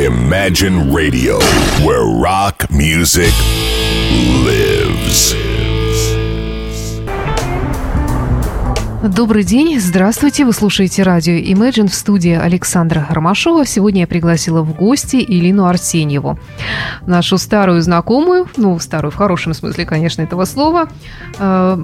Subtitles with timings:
[0.00, 1.38] Imagine Radio,
[1.84, 3.34] where rock music
[4.46, 5.34] lives.
[9.02, 13.66] Добрый день, здравствуйте, вы слушаете радио Imagine в студии Александра Ромашова.
[13.66, 16.38] Сегодня я пригласила в гости Илину Арсеньеву,
[17.06, 20.88] нашу старую знакомую, ну, старую в хорошем смысле, конечно, этого слова,
[21.38, 21.78] э,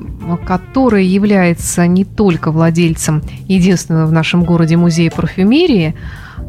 [0.46, 5.94] которая является не только владельцем единственного в нашем городе музея парфюмерии,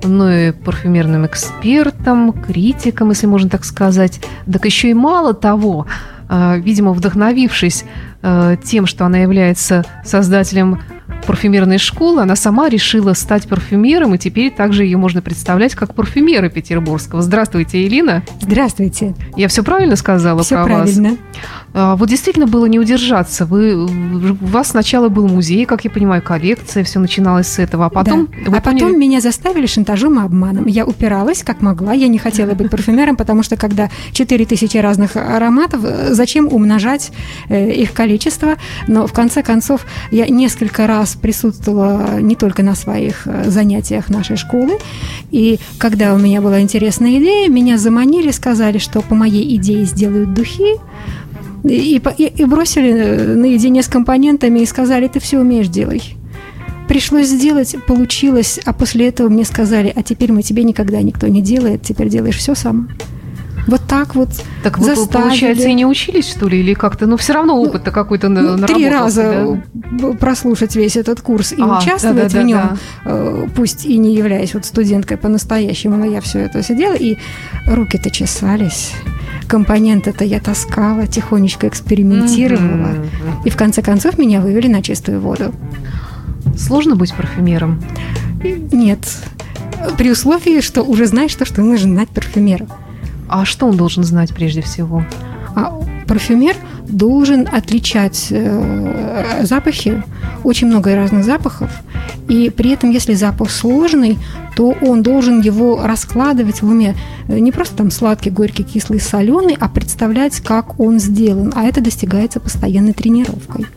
[0.04, 4.22] но и парфюмерным экспертом, критиком, если можно так сказать.
[4.52, 5.88] Так еще и мало того,
[6.30, 7.86] э, видимо, вдохновившись
[8.22, 10.80] э, тем, что она является создателем
[11.26, 16.50] парфюмерной школы, она сама решила стать парфюмером, и теперь также ее можно представлять как парфюмера
[16.50, 17.22] петербургского.
[17.22, 18.24] Здравствуйте, Элина.
[18.42, 19.14] Здравствуйте.
[19.36, 21.10] Я все правильно сказала все про правильно.
[21.10, 21.18] вас?
[21.74, 23.46] А, вот действительно было не удержаться.
[23.46, 27.90] Вы, у вас сначала был музей, как я понимаю, коллекция, все начиналось с этого, а
[27.90, 28.28] потом...
[28.46, 28.58] Да.
[28.58, 28.80] А поняли...
[28.80, 30.66] потом меня заставили шантажом и обманом.
[30.68, 35.82] Я упиралась, как могла, я не хотела быть парфюмером, потому что когда 4000 разных ароматов,
[36.10, 37.12] зачем умножать
[37.50, 38.56] э, их количество?
[38.88, 44.38] Но в конце концов я несколько раз присутствовала не только на своих э, занятиях нашей
[44.38, 44.78] школы,
[45.32, 50.34] и когда у меня была интересная идея, меня заманили, сказали, что по моей идее сделают
[50.34, 50.76] духи,
[51.68, 56.02] и, и, и бросили э, наедине с компонентами и сказали, ты все умеешь, делай.
[56.88, 61.42] Пришлось сделать, получилось, а после этого мне сказали, а теперь мы тебе никогда никто не
[61.42, 62.90] делает, теперь делаешь все сам.
[63.68, 64.30] Вот так вот
[64.64, 65.28] Так вы, заставили.
[65.28, 67.06] получается, и не учились, что ли, или как-то?
[67.06, 70.14] Ну, все равно опыт-то ну, какой-то ну, Три раза да?
[70.14, 72.78] прослушать весь этот курс и а, участвовать да, да, в нем, да.
[73.04, 77.18] Э, пусть и не являясь вот студенткой по-настоящему, но я все это сидела, и
[77.66, 78.94] руки-то чесались
[79.48, 82.94] компоненты-то я таскала, тихонечко экспериментировала.
[82.94, 83.46] Mm-hmm.
[83.46, 85.54] И в конце концов меня вывели на чистую воду.
[86.58, 87.82] Сложно быть парфюмером?
[88.72, 89.00] Нет.
[89.98, 92.68] При условии, что уже знаешь то, что нужно знать парфюмера.
[93.30, 95.06] А что он должен знать прежде всего?
[95.56, 96.56] А парфюмер
[96.88, 100.04] должен отличать э, запахи,
[100.44, 101.70] очень много разных запахов,
[102.28, 104.18] и при этом, если запах сложный,
[104.56, 106.96] то он должен его раскладывать в уме
[107.28, 111.54] э, не просто там сладкий, горький, кислый, соленый, а представлять, как он сделан.
[111.56, 113.68] А это достигается постоянной тренировкой.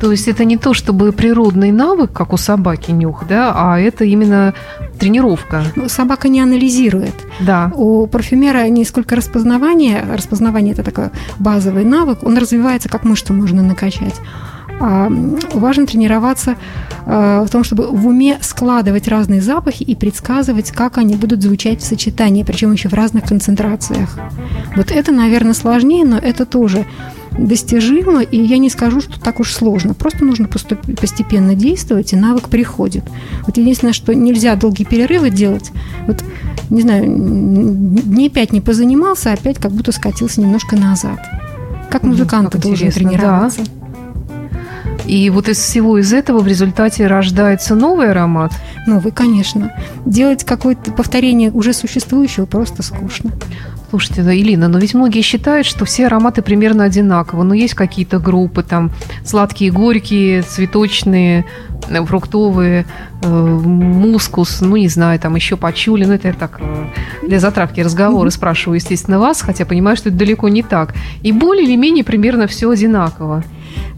[0.00, 4.04] То есть это не то, чтобы природный навык, как у собаки нюх, да, а это
[4.04, 4.54] именно
[4.98, 5.62] тренировка.
[5.74, 7.14] Ну, собака не анализирует.
[7.40, 7.70] Да.
[7.74, 13.62] У парфюмера не сколько распознавание, распознавание это такой базовый навык, он развивается, как мышцу можно
[13.62, 14.14] накачать.
[14.78, 15.08] А
[15.54, 16.56] важно тренироваться
[17.06, 21.80] э, в том, чтобы в уме складывать разные запахи и предсказывать, как они будут звучать
[21.80, 24.18] в сочетании, причем еще в разных концентрациях.
[24.74, 26.84] Вот это, наверное, сложнее, но это тоже
[27.38, 29.94] достижимо, и я не скажу, что так уж сложно.
[29.94, 33.04] Просто нужно постепенно действовать, и навык приходит.
[33.46, 35.70] Вот единственное, что нельзя долгие перерывы делать.
[36.06, 36.22] Вот,
[36.70, 41.18] не знаю, дней пять не позанимался, а опять как будто скатился немножко назад.
[41.90, 43.60] Как музыкант ты должен тренироваться.
[43.60, 43.86] Да.
[45.06, 48.52] И вот из всего из этого в результате рождается новый аромат?
[48.86, 49.72] Новый, конечно.
[50.04, 53.30] Делать какое-то повторение уже существующего просто скучно.
[53.96, 57.44] Слушайте, Илина, но ведь многие считают, что все ароматы примерно одинаковы.
[57.44, 58.90] Но есть какие-то группы, там,
[59.24, 61.46] сладкие, горькие, цветочные,
[61.88, 62.84] э, фруктовые,
[63.22, 66.04] э, мускус, ну, не знаю, там еще пачули.
[66.04, 66.86] Ну, это я так э,
[67.26, 70.94] для затравки разговора спрашиваю, естественно, вас, хотя понимаю, что это далеко не так.
[71.22, 73.44] И более или менее примерно все одинаково.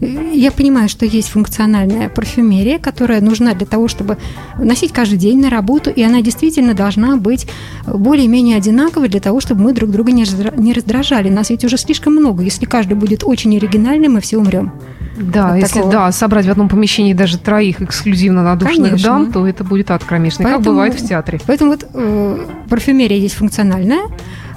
[0.01, 4.17] Я понимаю, что есть функциональная парфюмерия, которая нужна для того, чтобы
[4.57, 7.47] носить каждый день на работу, и она действительно должна быть
[7.85, 11.29] более-менее одинаковой для того, чтобы мы друг друга не раздражали.
[11.29, 12.43] Нас ведь уже слишком много.
[12.43, 14.71] Если каждый будет очень оригинальным, мы все умрем.
[15.17, 19.09] Да, вот если да, собрать в одном помещении даже троих эксклюзивно надушенных Конечно.
[19.09, 21.41] дам, то это будет ад кромешный, поэтому, как бывает в театре.
[21.45, 24.03] Поэтому вот э, парфюмерия есть функциональная,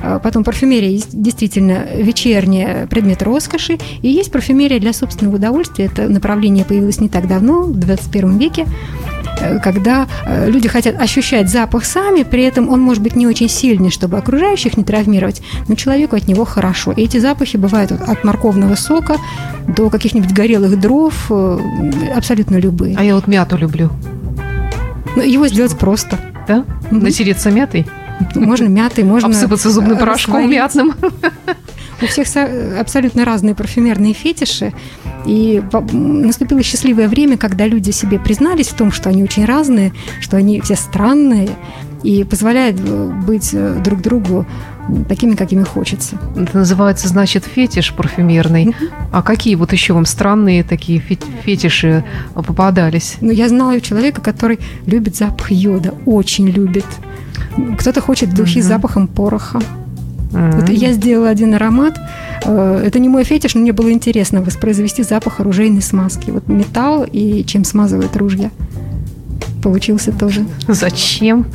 [0.03, 5.87] а, потом парфюмерия есть действительно вечерняя предмет роскоши, и есть парфюмерия для собственного удовольствия.
[5.87, 8.67] Это направление появилось не так давно, в 21 веке
[9.63, 13.91] когда э, люди хотят ощущать запах сами, при этом он может быть не очень сильный,
[13.91, 16.93] чтобы окружающих не травмировать, но человеку от него хорошо.
[16.93, 19.17] И эти запахи бывают от морковного сока
[19.67, 21.59] до каких-нибудь горелых дров, э,
[22.17, 22.97] абсолютно любые.
[22.97, 23.91] А я вот мяту люблю.
[25.17, 26.19] Ну, его сделать просто.
[26.49, 26.65] Да?
[26.91, 27.87] Натереться мятой?
[28.35, 29.29] Можно мятой, можно...
[29.29, 30.95] Обсыпаться зубным порошком мятным.
[32.03, 32.27] У всех
[32.79, 34.73] абсолютно разные парфюмерные фетиши.
[35.25, 35.63] И
[35.93, 40.61] наступило счастливое время, когда люди себе признались в том, что они очень разные, что они
[40.61, 41.51] все странные.
[42.03, 42.81] и позволяет
[43.25, 44.47] быть друг другу
[45.09, 46.19] такими, какими хочется.
[46.37, 48.75] Это называется, значит, фетиш парфюмерный.
[49.13, 53.17] А какие вот еще вам странные такие фетиши попадались?
[53.21, 56.87] Ну, я знала человека, который любит запах йода, очень любит.
[57.79, 58.63] Кто-то хочет духи mm-hmm.
[58.63, 59.61] с запахом пороха.
[60.33, 60.61] Mm-hmm.
[60.61, 61.99] Вот я сделала один аромат.
[62.45, 66.31] Э, это не мой фетиш, но мне было интересно воспроизвести запах оружейной смазки.
[66.31, 68.51] Вот металл и чем смазывают ружья.
[69.63, 70.45] Получился тоже.
[70.67, 71.47] Зачем?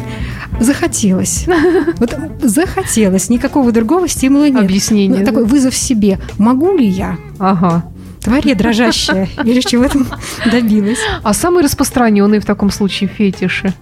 [0.60, 1.46] Захотелось.
[2.00, 3.30] Вот захотелось.
[3.30, 4.64] Никакого другого стимула нет.
[4.64, 5.20] Объяснение.
[5.20, 6.20] Ну, такой вызов себе.
[6.38, 7.18] Могу ли я?
[7.40, 7.84] Ага.
[8.22, 9.28] Тварь дрожащая.
[9.44, 10.08] Или чего там
[10.52, 11.00] добилась.
[11.24, 13.74] А самые распространенные в таком случае фетиши?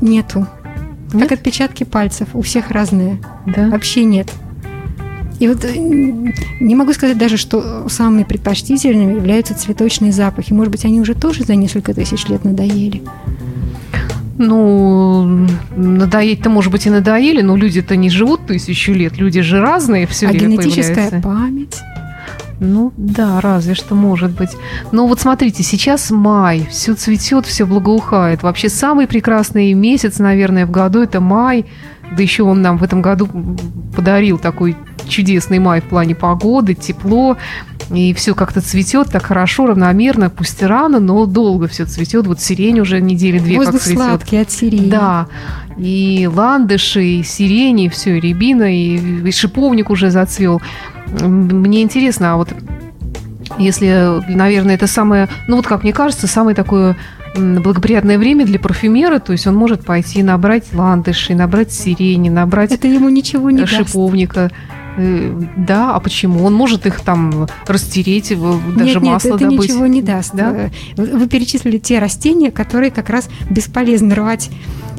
[0.00, 0.46] Нету.
[1.12, 1.28] Нет?
[1.28, 2.28] Как отпечатки пальцев.
[2.34, 3.18] У всех разные.
[3.46, 3.68] Да?
[3.68, 4.30] Вообще нет.
[5.38, 10.52] И вот э, не могу сказать даже, что самыми предпочтительными являются цветочные запахи.
[10.52, 13.02] Может быть, они уже тоже за несколько тысяч лет надоели.
[14.38, 19.18] Ну, надоеть-то, может быть, и надоели, но люди-то не живут тысячу лет.
[19.18, 21.20] Люди же разные все а время генетическая появляются.
[21.20, 21.80] память?
[22.64, 24.50] Ну да, разве что может быть.
[24.92, 28.44] Но вот смотрите, сейчас май, все цветет, все благоухает.
[28.44, 31.66] Вообще самый прекрасный месяц, наверное, в году это май.
[32.16, 33.28] Да еще он нам в этом году
[33.96, 34.76] подарил такой
[35.08, 37.36] чудесный май в плане погоды, тепло,
[37.92, 42.26] и все как-то цветет так хорошо, равномерно, пусть и рано, но долго все цветет.
[42.26, 43.98] Вот сирень уже недели две Воздух как цветет.
[43.98, 44.90] сладкий от сирени.
[44.90, 45.26] Да,
[45.76, 50.62] и ландыши, и сирени, и все, и рябина, и, и шиповник уже зацвел.
[51.20, 52.48] Мне интересно, а вот
[53.58, 56.96] если, наверное, это самое, ну вот как мне кажется, самое такое
[57.34, 62.88] благоприятное время для парфюмера, то есть он может пойти набрать ландыши, набрать сирени, набрать это
[62.88, 64.50] ему ничего не шиповника.
[64.50, 64.54] Даст.
[64.96, 66.44] Э, да, а почему?
[66.44, 69.68] Он может их там растереть, даже нет, масло нет, это добыть.
[69.68, 70.34] ничего не даст.
[70.34, 70.70] Да?
[70.96, 74.50] Вы перечислили те растения, которые как раз бесполезно рвать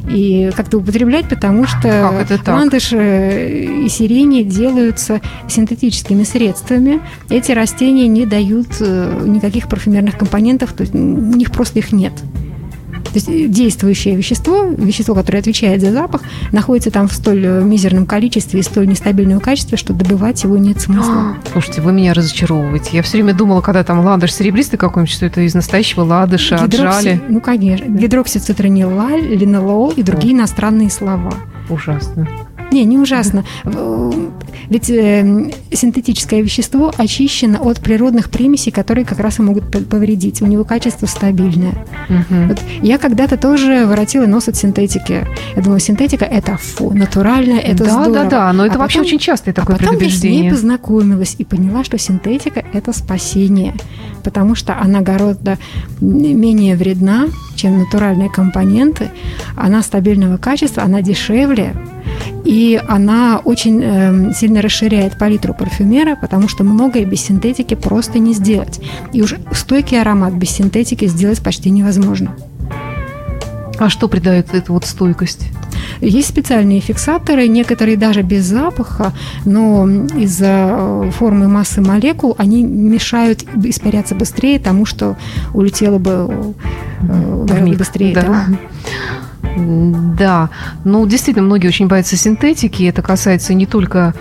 [0.09, 7.01] и как-то употреблять, потому что ландыш и сирени делаются синтетическими средствами.
[7.29, 12.13] Эти растения не дают э, никаких парфюмерных компонентов, то есть у них просто их нет.
[13.13, 16.21] То есть действующее вещество, вещество, которое отвечает за запах,
[16.51, 20.81] находится там в столь э, мизерном количестве и столь нестабильном качестве, что добывать его нет
[20.81, 21.37] смысла.
[21.51, 22.89] Слушайте, вы меня разочаровываете.
[22.93, 26.75] Я все время думала, когда там ладыш серебристый какой-нибудь, что это из настоящего ладыша Гидрокси...
[26.75, 27.21] отжали.
[27.29, 27.85] Ну, конечно.
[27.85, 30.37] Гидроксицитронилаль, линолол и другие О.
[30.37, 31.33] иностранные слова.
[31.69, 32.27] Ужасно.
[32.71, 33.45] Не, не ужасно.
[34.69, 40.41] Ведь э, синтетическое вещество очищено от природных примесей, которые как раз и могут повредить.
[40.41, 41.73] У него качество стабильное.
[42.09, 42.47] Угу.
[42.47, 45.25] Вот я когда-то тоже воротила нос от синтетики.
[45.55, 48.13] Я думала, синтетика это фу, натуральное, это да, здорово.
[48.13, 50.37] Да, да, да, но это а вообще потом, очень частое такое а потом предубеждение.
[50.37, 53.73] я с ней познакомилась и поняла, что синтетика это спасение,
[54.23, 55.57] потому что она гораздо
[56.01, 59.09] менее вредна, чем натуральные компоненты.
[59.55, 61.75] Она стабильного качества, она дешевле,
[62.43, 68.33] и она очень э, сильно расширяет палитру парфюмера, потому что многое без синтетики просто не
[68.33, 68.81] сделать.
[69.13, 72.35] И уже стойкий аромат без синтетики сделать почти невозможно.
[73.79, 75.47] А что придает эту вот стойкость?
[75.99, 79.13] Есть специальные фиксаторы, некоторые даже без запаха,
[79.45, 85.15] но из-за э, формы массы молекул они мешают испаряться быстрее тому, что
[85.53, 86.53] улетело бы
[87.01, 88.13] э, гораздо быстрее.
[88.13, 88.21] Да.
[88.21, 88.47] Да.
[89.55, 90.49] Да,
[90.83, 92.83] ну действительно, многие очень боятся синтетики.
[92.83, 94.13] Это касается не только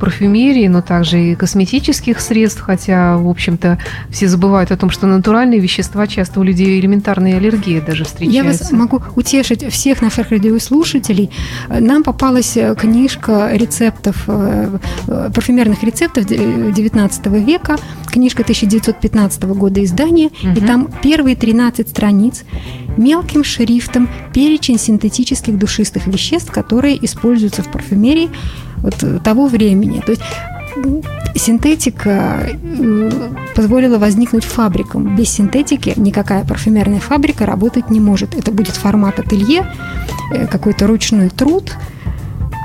[0.00, 3.78] парфюмерии, но также и косметических средств, хотя, в общем-то,
[4.10, 8.42] все забывают о том, что натуральные вещества часто у людей элементарные аллергии даже встречаются.
[8.42, 11.30] Я вас могу утешить всех наших радиослушателей.
[11.68, 20.52] Нам попалась э, книжка рецептов, э, парфюмерных рецептов XIX века, книжка 1915 года издания, угу.
[20.56, 22.44] и там первые 13 страниц
[22.96, 28.30] мелким шрифтом перечень синтетических душистых веществ, которые используются в парфюмерии
[28.82, 30.02] вот того времени.
[30.04, 30.22] То есть
[31.34, 32.48] синтетика
[33.54, 35.16] позволила возникнуть фабрикам.
[35.16, 38.34] Без синтетики никакая парфюмерная фабрика работать не может.
[38.34, 39.66] Это будет формат ателье,
[40.32, 41.76] э, какой-то ручной труд.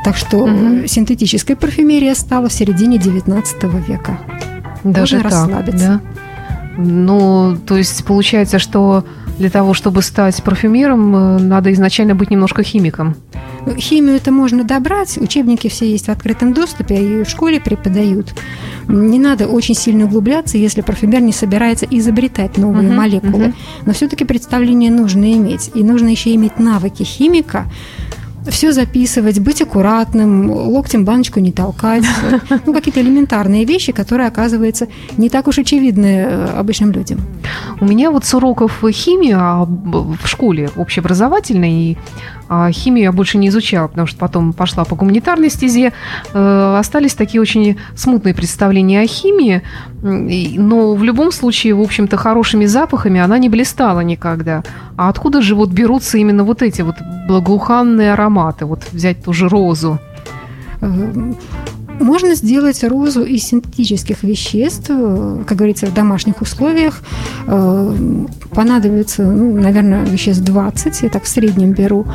[0.03, 0.87] Так что угу.
[0.87, 3.43] синтетическая парфюмерия стала в середине XIX
[3.85, 4.19] века.
[4.83, 5.87] Даже Можно так, расслабиться.
[5.87, 6.01] Да?
[6.77, 9.03] Ну, то есть получается, что
[9.37, 13.15] для того, чтобы стать парфюмером, э, надо изначально быть немножко химиком.
[13.75, 18.33] Химию это можно добрать, учебники все есть в открытом доступе, и в школе преподают.
[18.87, 23.45] Не надо очень сильно углубляться, если парфюмер не собирается изобретать новые uh-huh, молекулы.
[23.45, 23.55] Uh-huh.
[23.85, 25.71] Но все-таки представление нужно иметь.
[25.73, 27.65] И нужно еще иметь навыки химика,
[28.49, 32.03] все записывать, быть аккуратным, локтем баночку не толкать.
[32.65, 37.19] Ну, какие-то элементарные вещи, которые, оказывается, не так уж очевидны э, обычным людям.
[37.79, 41.97] У меня вот с уроков химии а в школе общеобразовательной
[42.71, 45.93] химию я больше не изучала, потому что потом пошла по гуманитарной стезе.
[46.33, 49.61] Э, остались такие очень смутные представления о химии,
[50.01, 54.63] но в любом случае, в общем-то, хорошими запахами она не блистала никогда.
[54.95, 56.95] А откуда же вот берутся именно вот эти вот
[57.27, 58.65] благоуханные ароматы?
[58.65, 59.99] Вот взять ту же розу.
[61.99, 67.01] Можно сделать розу из синтетических веществ, как говорится, в домашних условиях.
[67.47, 72.05] Э, понадобится, ну, наверное, веществ 20, я так в среднем беру.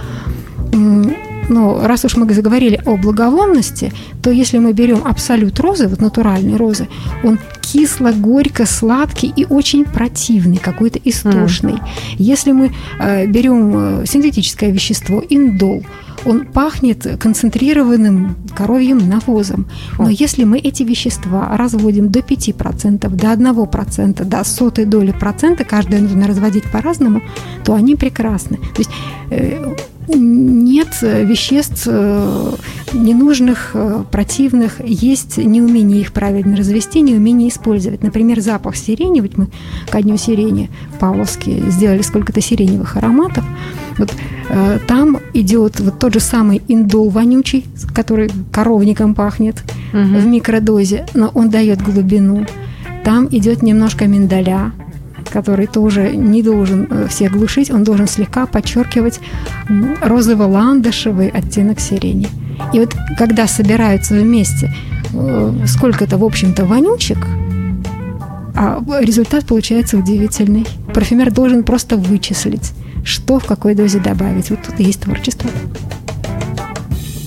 [1.49, 6.57] Но раз уж мы заговорили о благовонности, то если мы берем абсолют розы, вот натуральной
[6.57, 6.89] розы,
[7.25, 11.75] он кисло, горько, сладкий и очень противный, какой-то истошный.
[11.75, 11.87] Mm.
[12.19, 15.83] Если мы э, берем э, синтетическое вещество индол,
[16.25, 19.67] он пахнет концентрированным коровьим навозом.
[19.99, 26.01] Но если мы эти вещества разводим до 5%, до 1%, до сотой доли процента, каждое
[26.01, 27.23] нужно разводить по-разному,
[27.65, 28.57] то они прекрасны.
[28.57, 28.91] То есть
[29.31, 29.75] э,
[30.09, 32.53] нет веществ э,
[32.93, 38.03] ненужных, э, противных, есть неумение их правильно развести, неумение использовать.
[38.03, 39.49] Например, запах сирени, ведь мы
[39.91, 43.45] ко дню сирени в Павловске сделали сколько-то сиреневых ароматов,
[43.99, 44.13] вот
[44.87, 50.19] там идет вот тот же самый индол вонючий, который коровником пахнет угу.
[50.19, 52.47] в микродозе, но он дает глубину.
[53.05, 54.73] Там идет немножко миндаля,
[55.33, 59.21] который тоже не должен э, всех глушить, он должен слегка подчеркивать
[60.03, 62.29] розово-ландышевый оттенок сирени.
[62.73, 64.73] И вот когда собираются вместе
[65.13, 67.19] э, сколько-то, в общем-то, вонючек,
[68.55, 70.67] а результат получается удивительный.
[70.93, 72.73] Парфюмер должен просто вычислить,
[73.05, 74.51] что в какой дозе добавить.
[74.51, 75.51] Вот тут и есть творчество.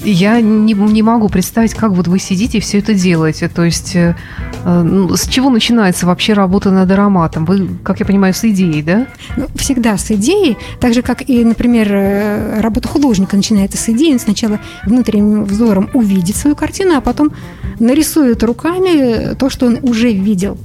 [0.06, 3.50] Я не, не могу представить, как вот вы сидите и все это делаете.
[3.50, 4.16] То есть э,
[4.64, 7.46] э, ну, с чего начинается вообще работа над ароматом?
[7.46, 9.08] Вы, как я понимаю, с идеей, да?
[9.36, 10.58] Ну, всегда с идеей.
[10.80, 14.14] Так же, как и, например, э, работа художника начинается с идеи.
[14.14, 17.32] Он сначала внутренним взором увидит свою картину, а потом
[17.80, 20.60] нарисует руками то, что он уже видел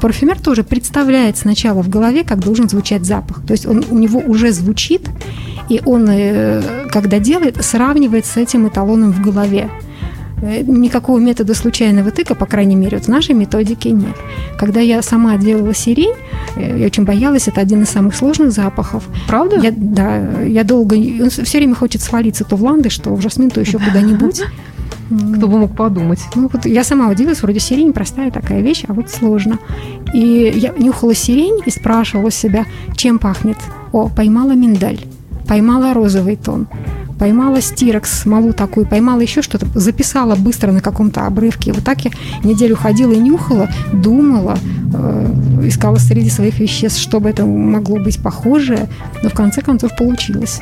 [0.00, 3.42] парфюмер тоже представляет сначала в голове, как должен звучать запах.
[3.46, 5.08] То есть он, у него уже звучит,
[5.68, 9.70] и он, э, когда делает, сравнивает с этим эталоном в голове.
[10.42, 14.16] Э, никакого метода случайного тыка, по крайней мере, вот в нашей методике нет.
[14.58, 16.14] Когда я сама делала сирень,
[16.56, 19.04] э, я очень боялась, это один из самых сложных запахов.
[19.26, 19.60] Правда?
[19.60, 20.94] Я, да, я долго...
[20.94, 24.42] Он все время хочет свалиться то в ландыш, то в жасмин, то еще куда-нибудь.
[25.10, 26.20] Кто бы мог подумать.
[26.36, 29.58] Ну, вот я сама удивилась, вроде сирень простая такая вещь, а вот сложно.
[30.14, 32.64] И я нюхала сирень и спрашивала себя,
[32.96, 33.58] чем пахнет.
[33.92, 35.00] О, поймала миндаль,
[35.48, 36.68] поймала розовый тон,
[37.18, 41.72] поймала стирекс, смолу такую, поймала еще что-то, записала быстро на каком-то обрывке.
[41.72, 42.12] Вот так я
[42.44, 44.58] неделю ходила и нюхала, думала,
[44.94, 48.88] э, искала среди своих веществ, чтобы это могло быть похожее,
[49.24, 50.60] но в конце концов получилось.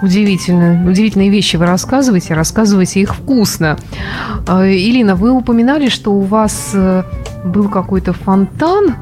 [0.00, 0.88] Удивительно.
[0.88, 3.76] Удивительные вещи вы рассказываете, рассказываете их вкусно.
[4.46, 7.02] А, Илина, вы упоминали, что у вас э,
[7.44, 8.94] был какой-то фонтан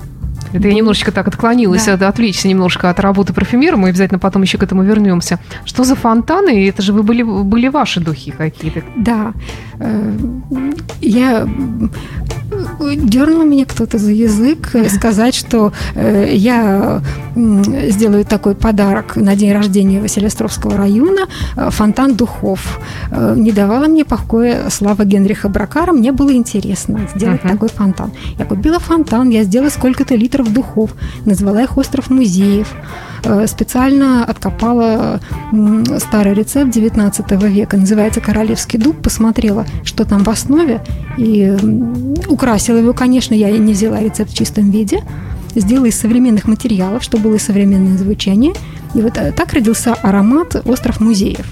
[0.56, 2.08] это я немножечко так отклонилась, да.
[2.08, 5.38] отвлечься немножко от работы парфюмера, мы обязательно потом еще к этому вернемся.
[5.64, 6.68] Что за фонтаны?
[6.68, 8.82] Это же вы были, были ваши духи какие-то.
[8.96, 9.32] Да.
[9.78, 10.12] Э,
[11.00, 11.46] я
[12.96, 17.02] дернул меня кто-то за язык сказать, что э, я
[17.34, 22.80] сделаю такой подарок на день рождения Василиостровского района, э, фонтан духов.
[23.10, 27.52] Не давала мне покоя слава Генриха Бракара, мне было интересно сделать uh-huh.
[27.52, 28.12] такой фонтан.
[28.38, 30.90] Я купила фонтан, я сделала сколько-то литров остров духов,
[31.24, 32.68] назвала их остров музеев.
[33.24, 35.20] Э, специально откопала
[35.98, 40.80] старый рецепт 19 века, называется «Королевский дуб», посмотрела, что там в основе,
[41.18, 41.56] и
[42.28, 45.02] украсила его, конечно, я не взяла рецепт в чистом виде,
[45.54, 48.52] сделала из современных материалов, чтобы было современное звучание.
[48.94, 51.46] И вот э, так родился аромат «Остров музеев».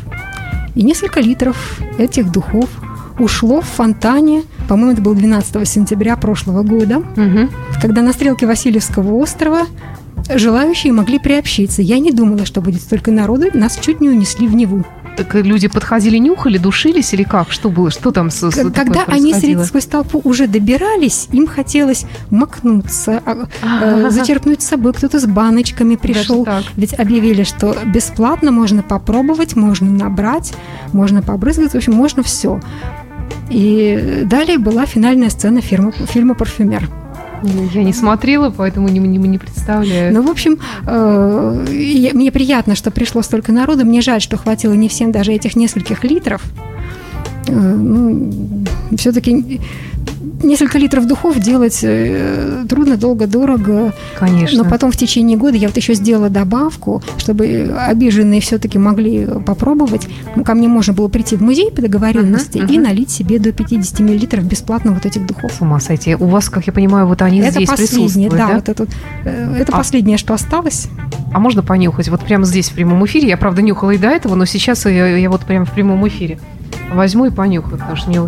[0.74, 2.68] И несколько литров этих духов
[3.18, 7.48] ушло в фонтане, по-моему, это был 12 сентября прошлого года, угу.
[7.80, 9.66] когда на стрелке Васильевского острова
[10.32, 11.82] желающие могли приобщиться.
[11.82, 14.84] Я не думала, что будет столько народу, нас чуть не унесли в Неву.
[15.16, 17.52] Так люди подходили, нюхали, душились или как?
[17.52, 17.90] Что было?
[17.90, 24.10] Что там с, Когда они среди сквозь толпу уже добирались, им хотелось макнуться, а, э,
[24.10, 24.92] зачерпнуть с собой.
[24.92, 26.46] Кто-то с баночками пришел.
[26.76, 30.52] Ведь объявили, что бесплатно можно попробовать, можно набрать,
[30.92, 31.72] можно побрызгать.
[31.72, 32.60] В общем, можно все.
[33.50, 36.88] И далее была финальная сцена фильма, фильма «Парфюмер».
[37.74, 40.14] Я не смотрела, поэтому не, не, не представляю.
[40.14, 43.84] Ну, в общем, э, мне приятно, что пришло столько народу.
[43.84, 46.42] Мне жаль, что хватило не всем даже этих нескольких литров.
[47.48, 48.32] Э, ну,
[48.96, 49.60] все-таки
[50.42, 53.92] несколько литров духов делать э, трудно, долго, дорого.
[54.18, 54.62] Конечно.
[54.62, 60.08] Но потом в течение года я вот еще сделала добавку, чтобы обиженные все-таки могли попробовать.
[60.36, 62.82] Ну, ко мне можно было прийти в музей по договоренности Мгм, и мгм.
[62.82, 65.52] налить себе до 50 миллилитров бесплатно вот этих духов.
[65.52, 66.14] С ума сойти.
[66.14, 68.54] У вас, как я понимаю, вот они это здесь присутствуют, да, да?
[68.54, 68.86] вот это,
[69.24, 70.88] э, это А- последнее, что осталось.
[71.32, 72.08] А можно понюхать?
[72.08, 73.28] Вот прямо здесь, в прямом эфире.
[73.28, 76.38] Я, правда, нюхала и до этого, но сейчас я, я вот прямо в прямом эфире
[76.94, 78.20] возьму и понюхаю, потому что мне,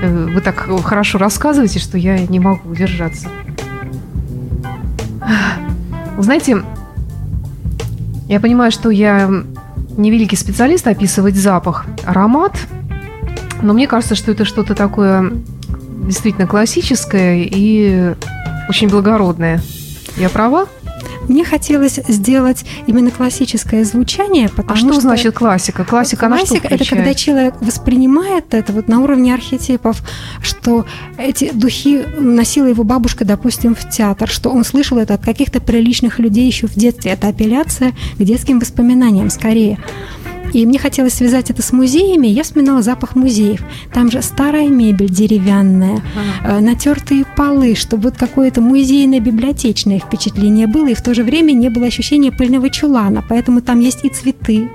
[0.00, 3.28] э, вы так хорошо рассказываете, что я не могу удержаться.
[6.18, 6.62] Знаете,
[8.28, 9.30] я понимаю, что я
[9.96, 12.56] не великий специалист описывать запах, аромат,
[13.62, 15.32] но мне кажется, что это что-то такое
[16.06, 18.14] действительно классическое и
[18.68, 19.60] очень благородное.
[20.16, 20.66] Я права?
[21.28, 25.84] Мне хотелось сделать именно классическое звучание, потому А что, что значит классика?
[25.84, 30.02] Классика, она что Классика– это когда человек воспринимает это вот на уровне архетипов,
[30.42, 30.86] что
[31.18, 36.18] эти духи носила его бабушка, допустим, в театр, что он слышал это от каких-то приличных
[36.18, 37.12] людей еще в детстве.
[37.12, 39.78] Это апелляция к детским воспоминаниям скорее.
[40.52, 42.26] И мне хотелось связать это с музеями.
[42.26, 43.62] Я вспоминала запах музеев.
[43.92, 46.02] Там же старая мебель деревянная,
[46.42, 46.58] Ага.
[46.58, 51.68] э, натертые полы, чтобы вот какое-то музейно-библиотечное впечатление было, и в то же время не
[51.68, 53.22] было ощущения пыльного чулана.
[53.28, 54.68] Поэтому там есть и цветы,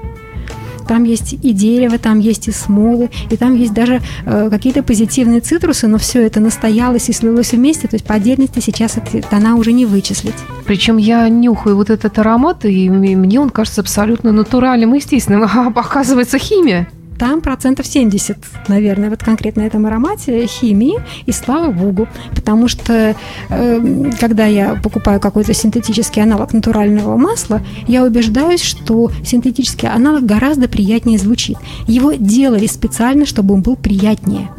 [0.84, 5.42] там есть и дерево, там есть и смолы, и там есть даже э, какие-то позитивные
[5.42, 9.56] цитрусы, но все это настоялось и слилось вместе, то есть по отдельности сейчас эти тона
[9.56, 10.36] уже не вычислить.
[10.66, 15.44] Причем я нюхаю вот этот аромат, и мне он кажется абсолютно натуральным и естественным.
[15.44, 16.88] А оказывается, химия.
[17.24, 18.38] Там процентов 70,
[18.68, 23.16] наверное, вот конкретно этом аромате химии, и слава богу, потому что
[23.50, 30.68] э, когда я покупаю какой-то синтетический аналог натурального масла, я убеждаюсь, что синтетический аналог гораздо
[30.68, 31.56] приятнее звучит.
[31.88, 34.50] Его делали специально, чтобы он был приятнее.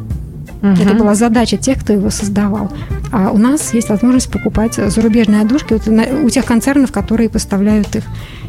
[0.72, 0.98] Это Мгм.
[0.98, 2.72] была задача тех, кто его создавал.
[3.12, 7.94] А у нас есть возможность покупать зарубежные одушки вот на- у тех концернов, которые поставляют
[7.96, 8.04] их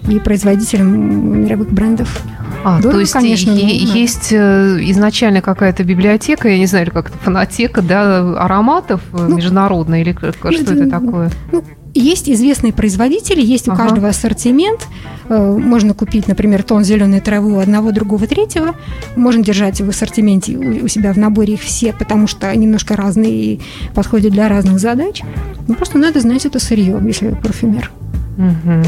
[0.08, 2.22] и производителям мировых брендов.
[2.64, 4.00] А, Дорого, то есть конечно, е- надо.
[4.00, 9.18] есть э, изначально какая-то библиотека, я не знаю, или как это, фонотека, да, ароматов э,
[9.30, 11.30] Ну, международная, или как- что это, это такое?
[11.52, 11.64] Ну,
[12.00, 13.84] есть известные производители, есть у Ага.
[13.84, 14.88] каждого ассортимент.
[15.30, 18.76] Э, Можно купить, например, тон зеленой травы у одного, другого, третьего.
[19.16, 23.60] Можно держать в ассортименте у себя в наборе их все, потому что немножко разные и
[23.94, 25.22] подходят для разных задач.
[25.68, 27.92] Ну, просто надо знать это сырье, если парфюмер.
[28.38, 28.84] Мгм.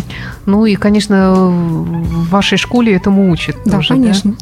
[0.45, 4.35] Ну и, конечно, в вашей школе этому учат Да, тоже, конечно.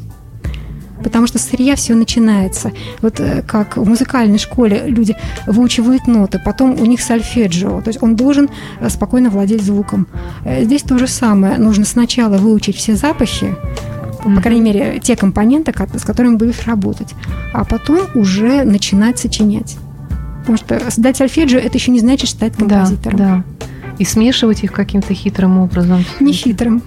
[1.03, 2.71] Потому что сырья все начинается.
[3.01, 8.01] Вот э, как в музыкальной школе люди выучивают ноты, потом у них сольфеджио, то есть
[8.01, 10.07] он должен э, спокойно владеть звуком.
[10.45, 11.57] Э, Здесь то же самое.
[11.57, 13.55] Нужно сначала выучить все запахи,
[14.23, 17.13] по крайней мере, те компоненты, ко- с которыми будешь работать,
[17.53, 19.75] а потом уже начинать сочинять.
[20.39, 23.17] Потому что сдать сольфеджио– это еще не значит стать Да, композитором.
[23.17, 23.43] да.
[23.99, 26.03] И смешивать их каким-то хитрым образом.
[26.19, 26.81] Не хитрым.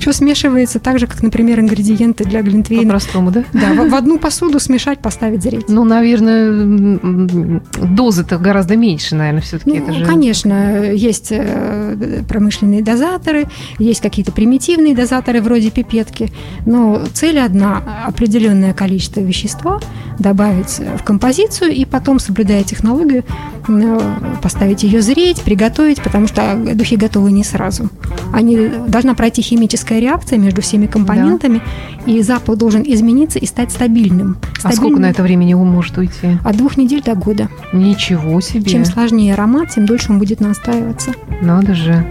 [0.00, 2.84] Все смешивается так же, как, например, ингредиенты для глинтвейна.
[2.84, 3.44] По-простому, да?
[3.52, 5.68] Да, в, в одну посуду смешать, поставить зреть.
[5.68, 9.70] Ну, наверное, дозы-то гораздо меньше, наверное, все-таки.
[9.70, 10.04] Ну, это же...
[10.04, 13.44] конечно, есть э, промышленные дозаторы,
[13.78, 16.32] есть какие-то примитивные дозаторы вроде пипетки,
[16.66, 19.80] но цель одна– определенное количество вещества
[20.20, 23.24] добавить в композицию и потом, соблюдая технологию,
[23.66, 24.00] э,
[24.42, 27.88] поставить ее зреть, приготовить, потому что духи готовы не сразу.
[28.32, 31.62] Они должна пройти химическая реакция между всеми компонентами,
[32.06, 34.36] и запах должен измениться и стать стабильным.
[34.62, 36.38] А сколько Стабильным на это времени он может уйти?
[36.44, 37.48] От двух недель до года.
[37.72, 38.70] Ничего себе.
[38.70, 41.12] Чем сложнее аромат, тем дольше он будет настаиваться.
[41.42, 42.06] Надо же.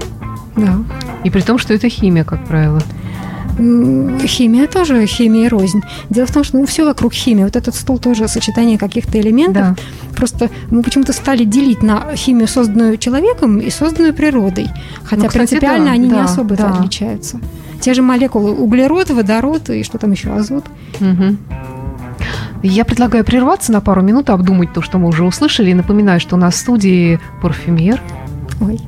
[0.56, 0.80] Да.
[1.24, 2.82] И при том, что это химия, как правило.
[3.60, 5.82] Химия тоже химия рознь.
[6.10, 7.43] Дело в том, что ну, все вокруг химии.
[7.43, 9.63] Вот этот стол тоже сочетание каких-то элементов.
[9.63, 9.76] Да.
[10.15, 14.67] Просто мы почему-то стали делить на химию, созданную человеком, и созданную природой.
[15.04, 16.74] Хотя Ну, кстати, принципиально да, они не да, особо да.
[16.74, 17.39] отличаются.
[17.82, 20.65] Те же молекулы углерод, водород и что там еще, азот.
[21.00, 21.38] Мгм.
[22.62, 25.72] Я предлагаю прерваться на пару минут, обдумать то, что мы уже услышали.
[25.72, 28.02] И напоминаю, что у нас в студии парфюмер
[28.62, 28.80] Ой.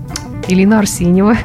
[0.47, 1.37] Элина Арсеньева.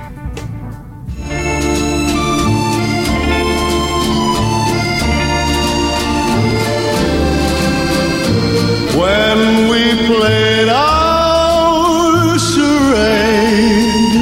[9.17, 14.15] When we played our charade.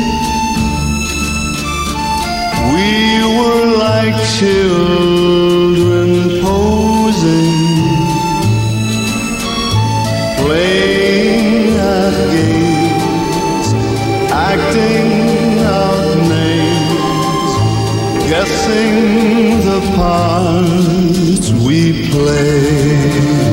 [2.74, 2.90] We
[3.38, 6.10] were like children
[6.46, 7.56] posing,
[10.38, 13.68] playing at games,
[14.50, 15.10] acting
[15.76, 17.52] out names,
[18.30, 18.94] guessing
[19.68, 21.78] the parts we
[22.10, 23.43] played.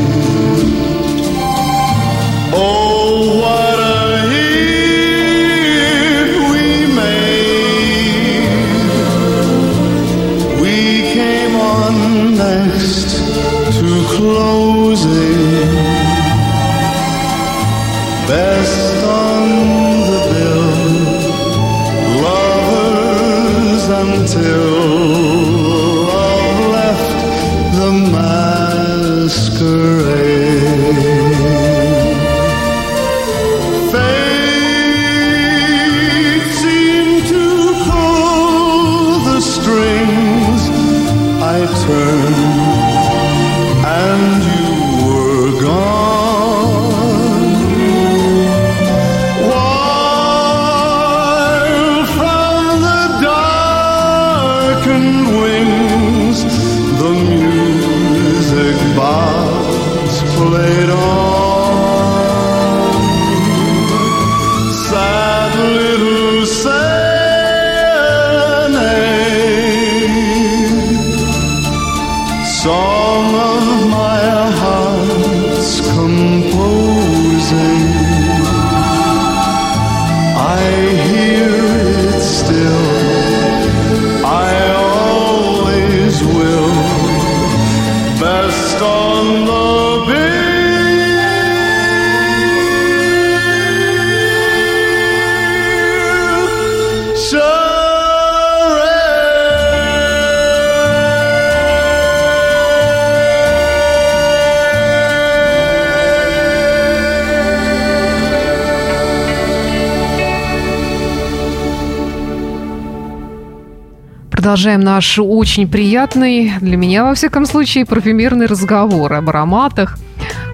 [114.51, 119.97] Продолжаем наш очень приятный, для меня, во всяком случае, парфюмерный разговор об ароматах.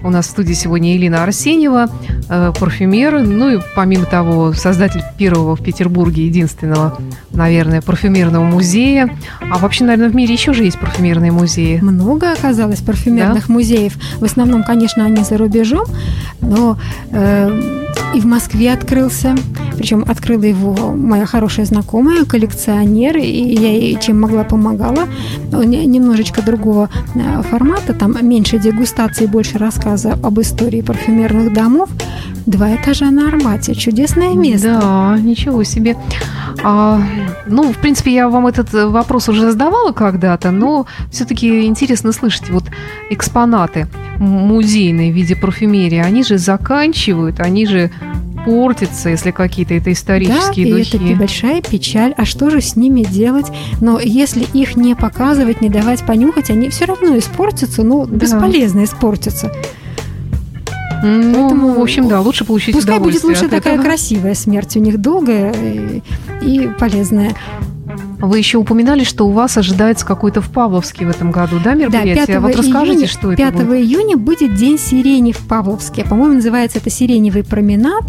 [0.04, 1.88] У нас в студии сегодня Елена Арсеньева,
[2.28, 6.96] э, парфюмер, ну и помимо того, создатель первого в Петербурге, единственного,
[7.32, 9.10] наверное, парфюмерного музея.
[9.40, 11.80] А вообще, наверное, в мире еще же есть парфюмерные музеи.
[11.82, 13.94] Много оказалось парфюмерных музеев.
[14.20, 15.86] В основном, конечно, они за рубежом,
[16.40, 16.78] но
[17.10, 17.78] э,
[18.14, 19.34] и в Москве открылся.
[19.78, 25.06] Причем открыла его моя хорошая знакомая, коллекционер, и я ей чем могла помогала.
[25.52, 31.88] Он не- немножечко другого э, формата, там меньше дегустации, больше рассказа об истории парфюмерных домов.
[32.46, 33.74] Два этажа на Арбате.
[33.74, 34.78] Чудесное место.
[34.80, 35.96] Да, ничего себе.
[36.64, 37.00] А,
[37.46, 42.50] ну, в принципе, я вам этот э, вопрос уже задавала когда-то, но все-таки интересно слышать
[42.50, 42.64] вот
[43.10, 43.86] экспонаты
[44.18, 45.98] музейные в виде парфюмерии.
[45.98, 47.90] Они же заканчивают, они же
[48.44, 50.96] портятся, если какие-то это исторические да, и духи.
[50.96, 52.14] это большая печаль.
[52.16, 53.46] А что же с ними делать?
[53.80, 58.16] Но если их не показывать, не давать понюхать, они все равно испортятся, ну, Да.
[58.16, 59.52] бесполезно испортятся.
[61.02, 63.84] Ну, Поэтому в общем, да, лучше получить Пускай будет лучше такая этого.
[63.86, 66.02] красивая смерть у них, долгая и,
[66.42, 67.34] и полезная.
[68.20, 71.74] Вы еще упоминали, что у вас ожидается какой-то в Павловске в этом году, да, Да,
[71.74, 72.26] мероприятие?
[72.26, 73.78] 5 вот расскажите, июня, что это 5 будет.
[73.80, 76.04] июня будет День сирени в Павловске.
[76.04, 78.04] По-моему, называется это «Сиреневый променад».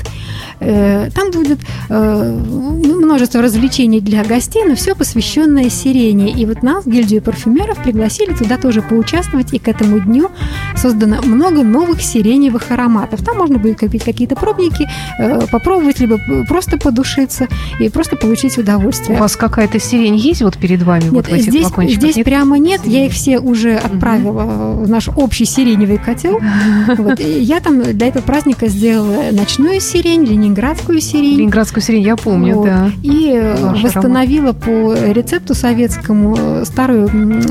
[0.59, 6.31] Э, Там будет э, множество развлечений для гостей, но все посвященное сирене.
[6.31, 9.53] И вот нас, гильдию парфюмеров, пригласили туда тоже поучаствовать.
[9.53, 10.29] И к этому дню
[10.75, 13.23] создано много новых сиреневых ароматов.
[13.23, 14.87] Там можно будет купить какие-то пробники,
[15.19, 16.17] э, попробовать, либо
[16.47, 17.47] просто подушиться
[17.79, 19.17] и просто получить У удовольствие.
[19.19, 22.01] вас какая-то сирень есть вот перед вами Нет, вот в этих здесь, флакончиках?
[22.03, 22.25] здесь Нет?
[22.25, 22.81] прямо нет.
[22.85, 24.43] Я их все уже отправила
[24.83, 26.39] в наш общий сиреневый котел.
[26.97, 27.19] Вот.
[27.19, 31.38] Я там для этого праздника сделала ночную сирень, ленинградскую сирень.
[31.38, 32.65] Ленинградскую сирень, я помню, Вот.
[32.65, 32.91] да.
[33.03, 37.09] И э, Ваш восстановила по рецепту советскому э, старую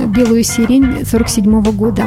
[0.09, 2.05] белую сирень 47 года.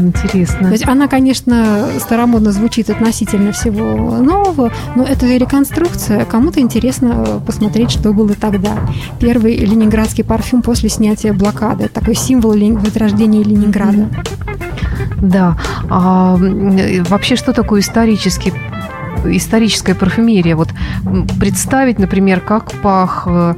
[0.00, 0.68] Интересно.
[0.68, 6.24] То есть она, конечно, старомодно звучит относительно всего нового, но это реконструкция.
[6.24, 8.78] Кому-то интересно э, посмотреть, что было тогда.
[9.20, 11.88] Первый ленинградский парфюм после снятия блокады.
[11.88, 14.08] Такой символ возрождения Ленинграда.
[15.20, 15.56] Да.
[15.88, 16.36] А,
[17.08, 18.52] вообще, что такое исторический
[19.24, 20.54] историческая парфюмерия?
[20.54, 20.68] Вот
[21.40, 23.54] представить, например, как пах, э,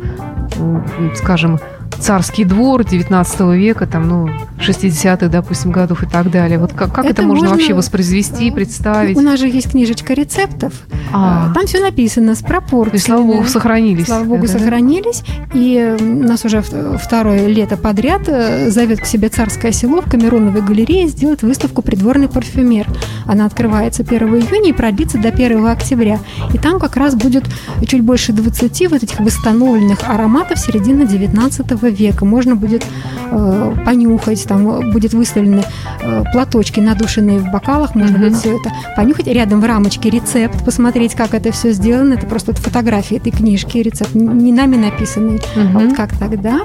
[1.16, 1.58] скажем,
[2.00, 4.28] царский двор 19 века, там, ну,
[4.58, 6.58] 60-х, допустим, годов и так далее.
[6.58, 9.16] Вот как, как это, Это можно, можно, вообще воспроизвести, представить?
[9.16, 10.72] У нас же есть книжечка рецептов.
[11.12, 12.94] А, Э, Там все написано с пропорциями.
[12.96, 14.06] есть, слава богу, сохранились.
[14.06, 14.58] Слава богу, Да, да?
[14.58, 15.22] сохранились.
[15.54, 20.62] И э, нас уже второе лето подряд э, зовет к себе царское село в Камероновой
[20.62, 22.86] галерее сделать выставку «Придворный парфюмер».
[23.26, 26.18] Она открывается 1 июня и продлится до 1 октября.
[26.52, 27.44] И там как раз будет
[27.86, 31.85] чуть больше 20 вот этих восстановленных ароматов середины 19 века.
[32.24, 32.84] Можно будет
[33.30, 35.64] э, понюхать, там будет выставлены
[36.00, 39.26] э, платочки, надушенные в бокалах, можно будет все это понюхать.
[39.26, 42.14] Рядом в рамочке рецепт, посмотреть, как это все сделано.
[42.14, 46.60] Это просто вот фотографии этой книжки, рецепт, не нами написанный, а вот как тогда.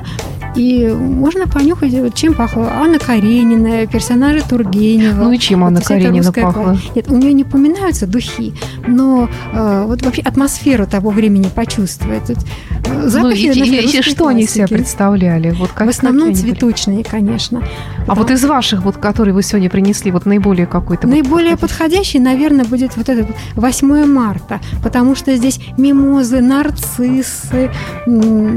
[0.56, 5.24] И можно понюхать, вот чем пахла Анна Каренина, персонажи Тургенева.
[5.24, 6.78] Ну и чем Вот Анна эта Каренина пахла?
[6.96, 8.54] Нет, у нее не упоминаются духи,
[8.88, 12.26] но э, вот вообще атмосферу того времени почувствовать.
[12.28, 15.52] Тут, э, Ну, запахи и- нашей и- и русской что они себя представляли?
[15.52, 16.36] Вот как, В основном были?
[16.36, 17.64] цветочные, конечно.
[18.08, 21.08] А вот из ваших, вот, которые вы сегодня принесли, вот наиболее какой-то...
[21.08, 21.72] вот Наиболее подходящий?
[21.82, 27.70] подходящий, наверное, будет вот этот 8 марта, потому что здесь мимозы, нарциссы,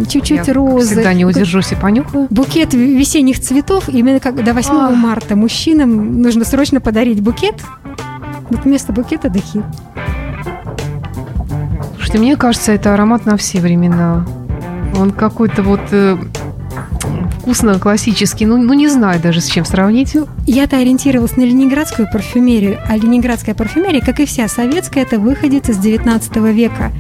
[0.09, 0.87] чуть-чуть Я розы.
[0.95, 2.29] всегда не удержусь и понюхаю.
[2.31, 4.97] Букет весенних цветов, именно как до 8 Ах.
[4.97, 7.57] марта мужчинам нужно срочно подарить букет.
[8.49, 9.63] Вот вместо букета духи.
[11.97, 14.27] Слушайте, мне кажется, это аромат на все времена.
[14.97, 16.17] Он какой-то вот э,
[17.41, 18.47] вкусно классический.
[18.47, 20.17] Ну, ну, не знаю даже с чем сравнить.
[20.47, 25.77] Я-то ориентировалась на ленинградскую парфюмерию, а ленинградская парфюмерия, как и вся советская, это выходит из
[25.77, 26.93] 19 века.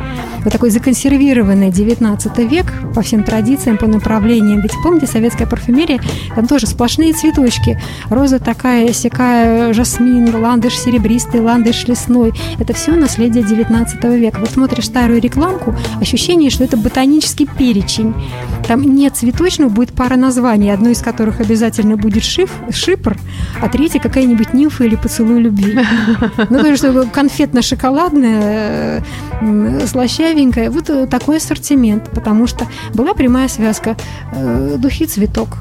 [0.44, 4.60] Вот такой законсервированный 19 век по всем традициям, по направлениям.
[4.60, 6.00] Ведь помните, советская парфюмерия,
[6.34, 7.80] там тоже сплошные цветочки.
[8.10, 12.32] Роза такая, сякая, жасмин, ландыш серебристый, ландыш лесной.
[12.58, 14.38] Это все наследие 19 века.
[14.40, 18.14] Вот смотришь старую рекламку, ощущение, что это ботанический перечень.
[18.68, 23.16] Там нет цветочного, будет пара названий, одно из которых обязательно будет шиф, шипр,
[23.60, 25.78] а третье какая-нибудь нимфа или поцелуй любви.
[26.50, 29.02] Ну, то что конфетно-шоколадное,
[29.40, 29.86] м,
[30.34, 30.70] слащавенькое.
[30.70, 33.96] Вот э, такой ассортимент, потому что была прямая связка
[34.32, 35.58] э, духи-цветок.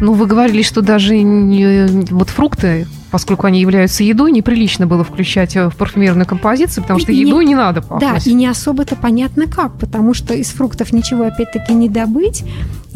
[0.00, 5.56] Ну, вы говорили, что даже не- вот фрукты, поскольку они являются едой, неприлично было включать
[5.56, 8.26] э, в парфюмерную композицию, потому что и не- надо Да, пахнуть.
[8.26, 12.44] и не особо-то понятно как, потому что из фруктов ничего опять-таки не добыть,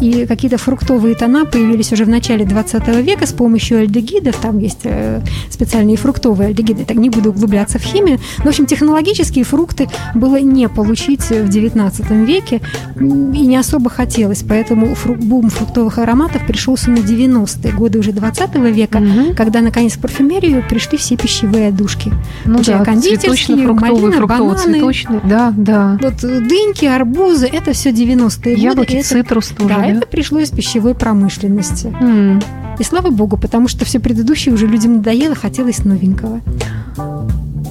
[0.00, 4.80] и какие-то фруктовые тона появились уже в начале 20 века с помощью альдегидов, там есть
[4.84, 5.20] э,
[5.50, 10.40] специальные фруктовые альдегиды, так не буду углубляться в химию, но, в общем, технологические фрукты было
[10.40, 12.62] не получить в 19 веке,
[12.98, 18.70] и не особо хотелось, поэтому фру- бум фруктовых ароматов пришелся на 90-е годы уже 20
[18.70, 19.34] века, Мгм.
[19.34, 22.10] когда, наконец, в парфюмерию пришли все пищевые одушки.
[22.46, 25.20] Ну да, кондитерские, малина, фруктово-цветочные.
[25.28, 25.98] Да, да.
[26.00, 28.62] Вот э, дыньки, арбузы, это все 90-е годы.
[28.62, 29.86] Яблоки, это, цитрус тоже, да, да?
[29.86, 31.94] это пришло из пищевой промышленности.
[32.00, 32.40] М.
[32.78, 36.40] И слава богу, потому что все предыдущее уже людям надоело, хотелось новенького.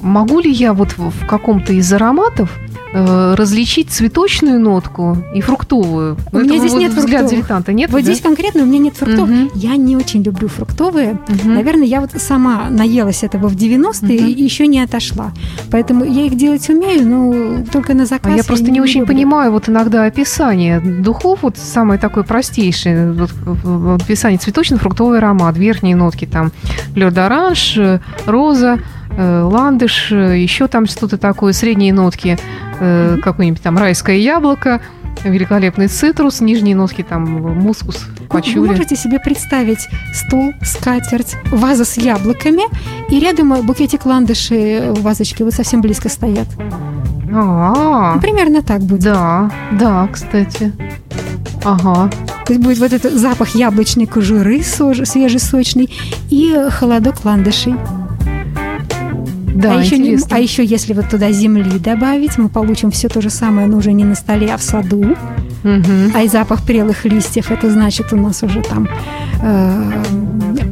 [0.03, 2.55] Могу ли я вот в каком-то из ароматов
[2.93, 6.17] различить цветочную нотку и фруктовую?
[6.31, 7.31] У Ну, меня это здесь вот нет взгляд фруктовых.
[7.31, 7.73] дилетанта.
[7.73, 7.91] Нет?
[7.91, 8.03] вот да?
[8.03, 9.29] здесь конкретно у меня нет фруктов.
[9.29, 9.49] Мгм.
[9.55, 11.19] Я не очень люблю фруктовые.
[11.27, 11.53] Мгм.
[11.55, 14.27] Наверное, я вот сама наелась этого в 90-е Мгм.
[14.29, 15.31] и еще не отошла.
[15.71, 18.33] Поэтому я их делать умею, но только на заказ.
[18.33, 19.15] А я просто не очень люблю.
[19.15, 25.95] понимаю вот иногда описание духов, вот самое такое простейшее, вот, в- описание цветочно-фруктовый аромат, верхние
[25.95, 26.51] нотки там
[26.95, 28.79] лёд-оранж, э, роза, э,
[29.17, 32.37] ландыш, э, еще там что-то такое, средние нотки,
[32.79, 34.81] э, какое-нибудь там райское яблоко,
[35.23, 37.23] великолепный цитрус, нижние нотки там
[37.59, 38.67] мускус, Вы пачули.
[38.69, 42.61] можете себе представить стол, скатерть, ваза с яблоками,
[43.11, 46.47] и рядом букетик ландышей в вазочке вот совсем близко стоят.
[47.33, 49.03] А, Ну, примерно так будет.
[49.03, 50.71] да, да, кстати.
[51.65, 52.09] Ага.
[52.45, 55.89] То есть будет вот этот запах яблочной кожуры сож- свежий, сочный,
[56.29, 57.75] и холодок ландышей.
[59.61, 63.21] Да, а, еще не- а еще если вот туда земли добавить, мы получим все то
[63.21, 65.15] же самое, но уже не на столе, а в саду.
[65.63, 66.11] Мгм.
[66.13, 68.87] А и запах прелых листьев, это значит у нас уже там
[69.41, 69.91] э,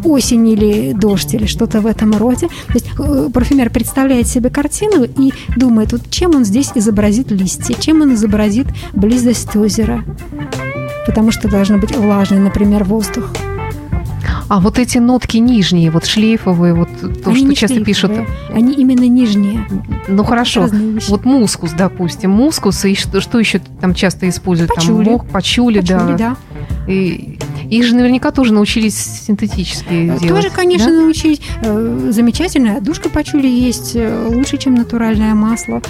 [0.06, 2.48] осень или дождь или что-то в этом роде.
[2.68, 7.74] То есть э, парфюмер представляет себе картину и думает, вот чем он здесь изобразит листья,
[7.78, 10.04] чем он изобразит близость озера.
[11.06, 13.32] Потому что должен быть влажный, например, воздух.
[14.50, 16.90] А вот эти нотки нижние, вот шлейфовые, вот
[17.24, 18.12] то, Они что часто пишут.
[18.50, 19.68] Они именно нижние.
[20.08, 20.70] Ну хорошо.
[21.10, 24.74] Вот мускус, допустим, мускус, и что, что еще там часто используют?
[24.74, 25.04] Пачули.
[25.04, 26.16] Там мох, пачули, Пачули, да.
[26.18, 26.38] да.
[26.88, 27.38] И
[27.70, 30.28] их же наверняка тоже научились синтетически делать.
[30.28, 31.02] Тоже, конечно, да?
[31.02, 31.42] научить.
[31.62, 35.82] Э, Замечательная душка пачули есть, э, лучше, чем натуральное масло.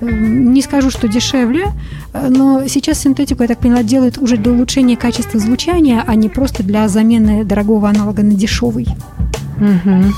[0.00, 1.66] Э, Не скажу, что дешевле,
[2.12, 6.62] но сейчас синтетику, я так поняла, делают уже для улучшения качества звучания, а не просто
[6.62, 8.86] для замены дорогого аналога на дешевый.
[9.58, 10.12] Мгм.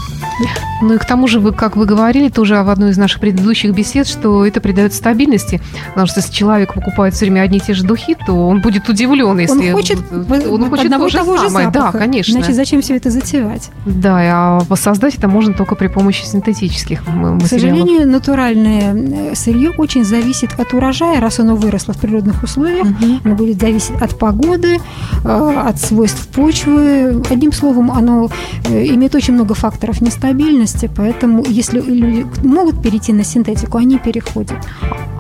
[0.83, 3.75] Ну и к тому же, вы, как вы говорили тоже в одной из наших предыдущих
[3.75, 5.61] бесед, что это придает стабильности.
[5.89, 8.89] Потому что если человек покупает все время одни и те же духи, то он будет
[8.89, 11.67] удивлен, если он хочет, он хочет одного то же того же самое.
[11.71, 11.99] Да, запаха.
[11.99, 12.33] конечно.
[12.33, 13.71] Значит, зачем все это затевать?
[13.87, 17.49] Да, а воссоздать это можно только при помощи синтетических м- К материалов.
[17.49, 18.95] сожалению, натуральное
[19.33, 22.87] э, сырье очень зависит от урожая, раз оно выросло в природных условиях.
[22.87, 23.21] Мгм.
[23.25, 24.79] Оно будет зависеть от погоды,
[25.25, 27.23] э, от свойств почвы.
[27.31, 28.29] Одним словом, оно
[28.65, 30.19] э, имеет очень много факторов нестабильности.
[30.29, 34.57] стабильности, поэтому если люди могут перейти на синтетику, они переходят.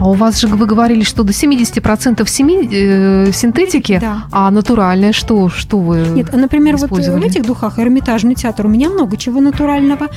[0.00, 4.24] А у вас же вы говорили, что до 70% семи, э, синтетики, Да.
[4.32, 5.48] а натуральное что?
[5.48, 7.26] Что вы Нет, а, например, вот в использовали?
[7.26, 10.08] этих духах Эрмитажный театр у меня много чего натурального.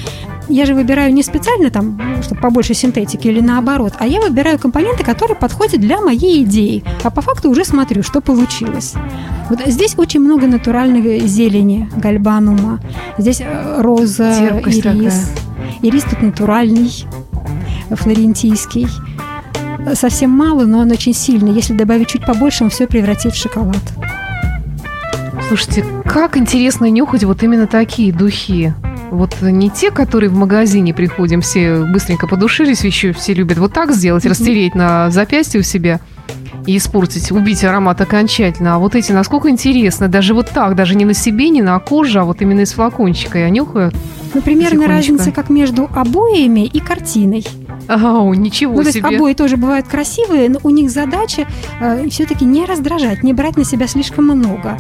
[0.47, 5.03] Я же выбираю не специально там, чтобы побольше синтетики или наоборот, а я выбираю компоненты,
[5.03, 6.83] которые подходят для моей идеи.
[7.03, 8.93] А по факту уже смотрю, что получилось.
[9.49, 12.79] Вот здесь очень много натуральной зелени, гальбанума.
[13.17, 15.31] Здесь э, роза, Терпкость ирис.
[15.81, 16.89] Ирис тут натуральный,
[17.89, 18.87] э, флорентийский.
[19.85, 21.53] Э, Совсем мало, но он очень сильный.
[21.53, 23.75] Если добавить чуть побольше, он все превратит в шоколад.
[25.51, 28.73] Слушайте, как интересно нюхать вот именно такие духи.
[29.09, 33.91] Вот не те, которые в магазине приходим, все быстренько подушились, еще все любят вот так
[33.91, 35.99] сделать, растереть на запястье у себя
[36.65, 38.75] и испортить, убить аромат окончательно.
[38.75, 42.21] А вот эти, насколько интересно, даже вот так, даже не на себе, не на коже,
[42.21, 43.91] а вот именно из флакончика я нюхаю.
[44.33, 47.45] Ну, примерно разница как между обоями и картиной.
[47.89, 49.17] Ау, ничего Ну, то есть себе.
[49.17, 51.45] обои тоже бывают красивые, но у них задача
[52.09, 54.77] все-таки не раздражать, не брать на себя слишком много.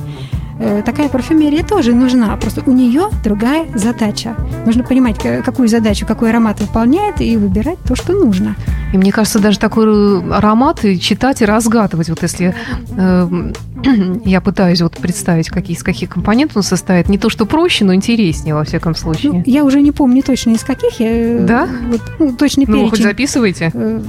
[0.63, 4.35] Э, Такая парфюмерия тоже нужна, просто у нее другая задача.
[4.65, 8.55] Нужно понимать, какую задачу, какой аромат выполняет, и выбирать то, что нужно.
[8.93, 9.85] И мне кажется, даже такой
[10.31, 12.09] аромат и читать и разгадывать.
[12.09, 12.53] Вот если
[12.95, 13.51] э,
[14.25, 17.95] я пытаюсь вот представить, какие, из каких компонентов он состоит, не то, что проще, но
[17.95, 19.43] интереснее, во всяком Ну, случае.
[19.47, 20.99] я уже не помню точно из каких.
[20.99, 21.67] Я, э, Да?
[21.89, 23.03] Вот, ну, точный Ну, вы хоть перечень.
[23.09, 23.71] записывайте.
[23.73, 24.01] Э,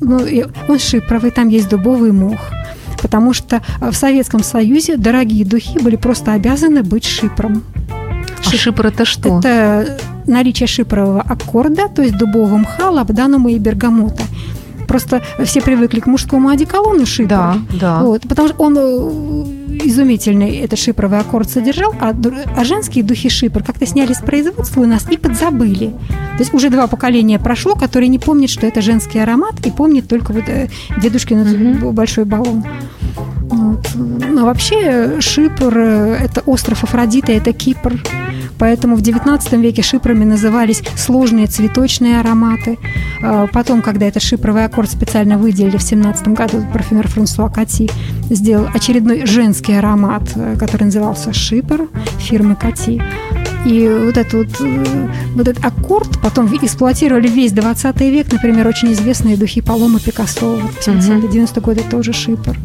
[0.00, 0.20] ну,
[0.68, 2.38] он шипровый, там есть дубовый мох.
[3.00, 7.62] Потому что э, в Советском Союзе дорогие духи были просто обязаны быть шипром.
[8.46, 9.38] А шипр это что?
[9.38, 14.22] Это наличие шипрового аккорда, то есть дубового мха, лабданума и бергамота.
[14.88, 17.28] Просто все привыкли к мужскому одеколону шипр.
[17.28, 18.00] Да, да.
[18.02, 22.14] Вот, потому что он э, изумительный этот шипровый аккорд содержал, а,
[22.56, 25.88] а женские духи шипр как-то сняли с производства у нас и подзабыли.
[25.88, 30.08] То есть уже два поколения прошло, которые не помнят, что это женский аромат, и помнят
[30.08, 30.68] только вот э,
[31.00, 31.92] дедушкин Мгм.
[31.92, 32.64] большой баллон.
[33.50, 33.86] Вот.
[33.94, 37.94] Но вообще э, Шипр э,– это остров Афродиты, это Кипр.
[38.58, 42.78] Поэтому в XIX веке шипрами назывались сложные цветочные ароматы.
[43.22, 47.90] А Потом, когда этот шипровый аккорд специально выделили в 17 году, парфюмер Франсуа Кати
[48.30, 53.02] сделал очередной женский аромат, э, который назывался «Шипр» фирмы Кати.
[53.66, 58.92] И вот этот, вот, э, вот этот аккорд потом эксплуатировали весь 20 век, например, очень
[58.92, 62.56] известные духи Палома Пикассо, вот в 70-90 годы тоже шипр.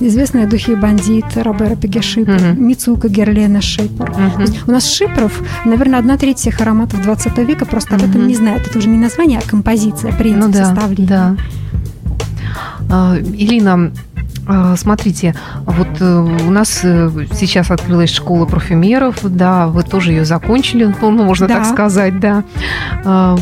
[0.00, 2.66] Известные духи Бандит, Робера Пеге шипр, Мгм.
[2.66, 4.40] Мицука Герлена Мгм.
[4.40, 8.34] есть у нас шипров, наверное, одна треть всех ароматов 20 века просто об этом не
[8.34, 8.66] знают.
[8.66, 11.06] Это уже не название, а композиция, принцип Ну да, составления.
[11.06, 11.36] да.
[12.90, 13.92] А, Ирина,
[14.48, 15.34] а, смотрите,
[15.66, 21.10] вот э, у нас э, сейчас открылась школа парфюмеров, да, вы тоже ее закончили, ну,
[21.24, 21.56] можно Да.
[21.56, 22.42] так сказать, да.
[23.04, 23.36] А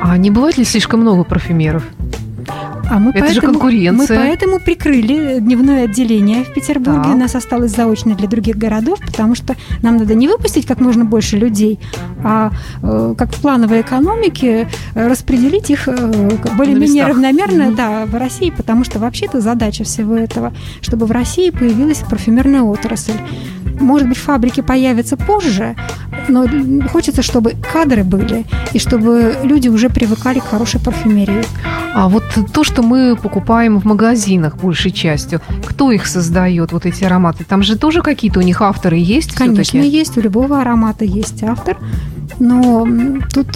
[0.00, 1.82] а не бывает ли слишком много парфюмеров?
[2.90, 4.18] А мы Это же поэтому, конкуренция.
[4.18, 7.02] Мы поэтому прикрыли дневное отделение в Петербурге.
[7.04, 7.14] Так.
[7.14, 11.04] У нас осталось заочно для других городов, потому что нам надо не выпустить как можно
[11.04, 11.78] больше людей,
[12.24, 12.50] а
[12.82, 17.74] э, как в плановой экономике э, распределить их э, более-менее равномерно Мгм.
[17.76, 23.12] да, в России, потому что вообще-то задача всего этого, чтобы в России появилась парфюмерная отрасль.
[23.80, 25.76] Может быть, фабрики появятся позже,
[26.28, 26.46] но
[26.88, 31.44] хочется, чтобы кадры были, и чтобы люди уже привыкали к хорошей парфюмерии.
[31.94, 37.04] А вот то, что мы покупаем в магазинах большей частью, кто их создает, вот эти
[37.04, 37.44] ароматы?
[37.44, 40.16] Там же тоже какие-то у них авторы есть Конечно, есть.
[40.16, 41.76] У любого аромата есть автор.
[42.38, 42.86] Но
[43.32, 43.46] тут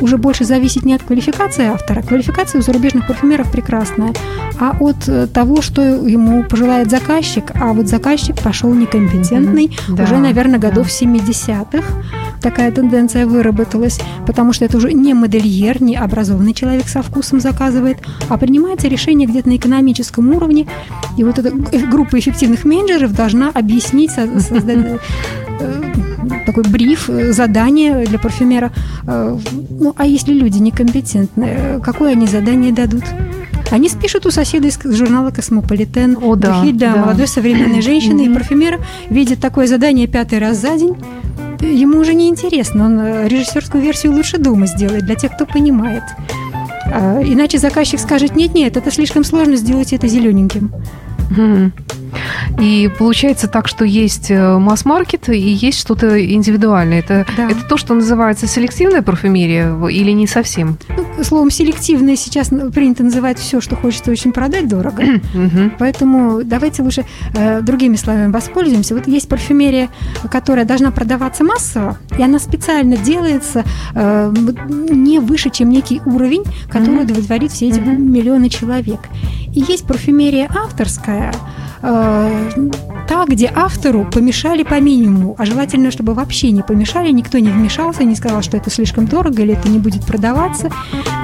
[0.00, 2.02] уже больше зависит не от квалификации автора.
[2.02, 4.12] Квалификация у зарубежных парфюмеров прекрасная,
[4.60, 7.52] а от э, того, что ему пожелает заказчик.
[7.54, 9.96] А вот заказчик пошел некомпетентный Мгм.
[9.96, 10.68] Да, уже, наверное, да.
[10.68, 11.84] годов 70-х.
[12.40, 17.98] Такая тенденция выработалась, потому что это уже не модельер, не образованный человек со вкусом заказывает,
[18.28, 20.68] а принимается решение где-то на экономическом уровне.
[21.16, 24.78] И вот эта г- группа эффективных менеджеров должна объяснить, со- создать
[25.60, 25.82] э,
[26.46, 28.70] такой бриф, э, задание для парфюмера.
[29.06, 29.36] Э,
[29.80, 33.04] Ну, а если люди некомпетентные, э, какое они задание дадут?
[33.70, 37.00] Они спишут у соседа из журнала «Космополитен» О, да, духи для да.
[37.00, 38.34] молодой современной женщины, и Мгм.
[38.34, 40.96] парфюмер видит такое задание пятый раз за день.
[41.60, 46.04] Ему уже не интересно, он режиссерскую версию лучше дома сделает для тех, кто понимает.
[46.90, 50.70] А, Иначе заказчик скажет, нет-нет, это слишком сложно, сделайте это зелененьким.
[52.60, 57.00] И получается так, что есть э, масс-маркет и есть что-то индивидуальное.
[57.00, 57.50] Это, Да.
[57.50, 60.78] это то, что называется селективная парфюмерия или не совсем?
[60.96, 65.02] Ну, словом, селективное сейчас принято называть все, что хочется очень продать дорого.
[65.78, 67.04] Поэтому давайте лучше
[67.34, 68.94] э, другими словами воспользуемся.
[68.94, 69.88] Вот есть парфюмерия,
[70.30, 73.64] которая должна продаваться массово, и она специально делается
[73.94, 74.34] э,
[74.68, 79.00] не выше, чем некий уровень, который удовлетворит все эти миллионы человек.
[79.54, 81.32] И есть парфюмерия авторская,
[81.82, 82.46] э,
[83.08, 88.04] та, где автору помешали по минимуму, а желательно, чтобы вообще не помешали, никто не вмешался,
[88.04, 90.70] не сказал, что это слишком дорого или это не будет продаваться,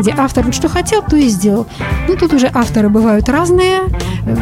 [0.01, 1.67] где автор вот что хотел, то и сделал.
[2.09, 3.81] Ну, тут уже авторы бывают разные,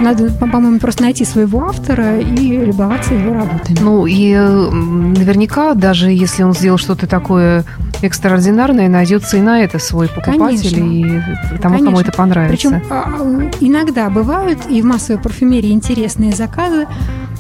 [0.01, 3.79] надо, по- по-моему, просто найти своего автора и любоваться его работами.
[3.81, 7.65] Ну и наверняка, даже если он сделал что-то такое
[8.03, 11.55] экстраординарное, найдется и на это свой покупатель, Конечно.
[11.55, 12.01] и тому, кому Конечно.
[12.09, 12.53] это понравится.
[12.71, 16.87] Причем а, иногда бывают и в массовой парфюмерии интересные заказы.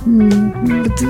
[0.04, 1.06] Вот, э,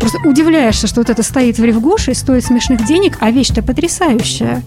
[0.00, 4.62] Просто удивляешься, что вот это стоит в Ревгоше, стоит смешных денег, а вещь-то потрясающая.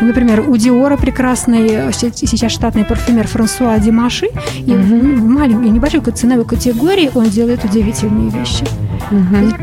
[0.00, 4.28] Например, у Диора прекрасный э, се- сейчас штатный парфюмер Франсуа Димаши,
[4.66, 8.64] и в маленькой, небольшой ценовой категории он делает удивительные вещи.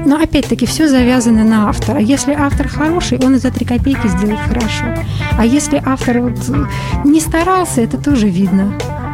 [0.06, 2.00] Но опять-таки все завязано на автора.
[2.00, 4.86] Если автор хороший, он и за три копейки сделает хорошо.
[5.38, 6.66] А если автор вот э,
[7.06, 8.74] не старался, это тоже видно.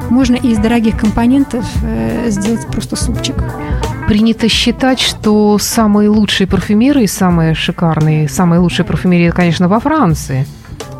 [0.10, 3.36] Можно из дорогих компонентов э, сделать просто супчик.
[4.08, 10.46] Принято считать, что самые лучшие парфюмеры и самые шикарные, самые лучшие парфюмерии, конечно, во Франции.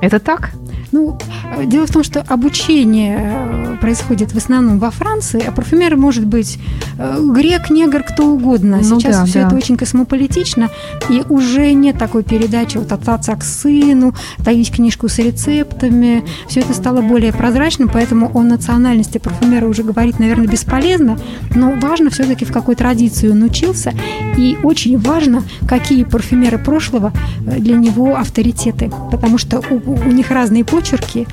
[0.02, 0.52] Это так?
[0.92, 1.18] Ну,
[1.66, 6.58] дело в том, что обучение э, происходит в основном во Франции, а парфюмер может быть
[6.98, 8.78] э, грек, негр, кто угодно.
[8.78, 9.48] Ну Сейчас да, все да.
[9.48, 10.70] это очень космополитично,
[11.10, 14.14] и уже нет такой передачи вот от отца к сыну,
[14.44, 16.24] таить книжку с рецептами.
[16.48, 21.20] Все это стало более прозрачным, поэтому о национальности парфюмера уже говорить, наверное, бесполезно,
[21.54, 23.94] но важно все-таки в какой традиции он учился,
[24.38, 27.12] и очень важно, какие парфюмеры прошлого
[27.46, 31.28] э, для него авторитеты, потому что у, у них разные почерки,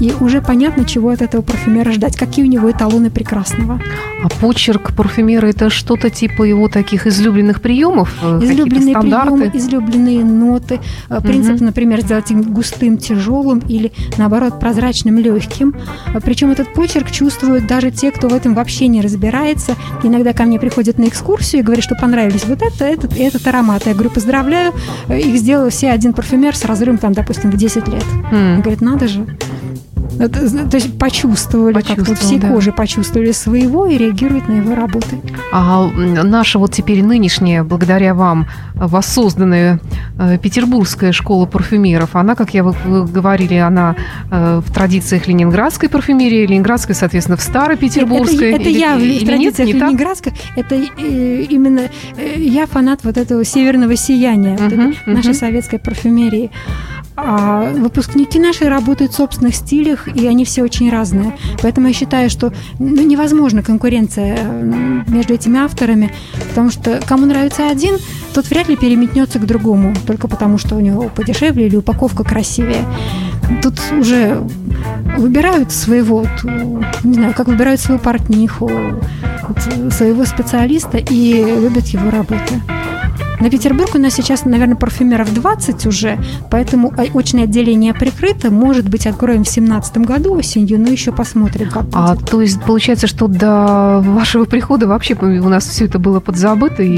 [0.00, 3.80] и уже понятно, чего от этого парфюмера ждать, какие у него эталоны прекрасного.
[4.22, 10.80] А почерк парфюмера это что-то типа его таких излюбленных приемов, э, Излюбленные приемы, излюбленные ноты.
[11.08, 11.66] Э, Принцип, Мгм.
[11.66, 15.74] например, сделать им густым, тяжелым или, наоборот, прозрачным, легким.
[16.22, 19.74] Причем этот почерк чувствуют даже те, кто в этом вообще не разбирается.
[20.02, 23.46] Иногда ко мне приходят на экскурсию и говорят, что понравились вот это, этот и этот
[23.46, 23.86] аромат.
[23.86, 24.72] Я говорю, поздравляю,
[25.08, 28.04] э, их сделал все один парфюмер с разрывом, там, допустим, в 10 лет.
[28.32, 28.56] М.
[28.56, 29.26] Он говорит, надо же.
[30.18, 32.48] Это, то есть почувствовали, как-то Почувствовал, всей да.
[32.48, 35.20] кожей почувствовали своего и реагируют на его работы.
[35.52, 39.80] А наша вот теперь нынешняя, благодаря вам, воссозданная
[40.18, 43.96] э, петербургская школа парфюмеров, она, как я вы говорили, она
[44.30, 48.50] э, в традициях ленинградской парфюмерии, ленинградской, соответственно, в старой петербургской.
[48.52, 49.82] Это, это или- я в или нет, традициях не так?
[49.88, 50.32] Ленинградска.
[50.56, 51.82] Это э, именно
[52.36, 55.34] я фанат вот этого северного сияния, вот Мгм, этой нашей мгм.
[55.38, 56.50] советской парфюмерии.
[57.20, 61.36] А выпускники наши работают в собственных стилях, и они все очень разные.
[61.60, 66.12] Поэтому я считаю, что ну, невозможна конкуренция э, между этими авторами,
[66.48, 67.96] потому что кому нравится один,
[68.34, 72.84] тот вряд ли переметнется к другому, только потому что у него подешевле или упаковка красивее.
[73.62, 74.40] Тут уже
[75.16, 76.24] выбирают своего,
[77.02, 78.70] не знаю, как выбирают свою портниху,
[79.90, 82.62] своего специалиста и любят его работы.
[83.40, 86.18] На Петербург у нас сейчас, наверное, парфюмеров 20 уже,
[86.50, 88.50] поэтому очное отделение прикрыто.
[88.50, 92.28] Может быть, откроем в 2017 году осенью, но еще посмотрим, как А будет.
[92.30, 96.96] то есть получается, что до вашего прихода вообще у нас все это было подзабыто и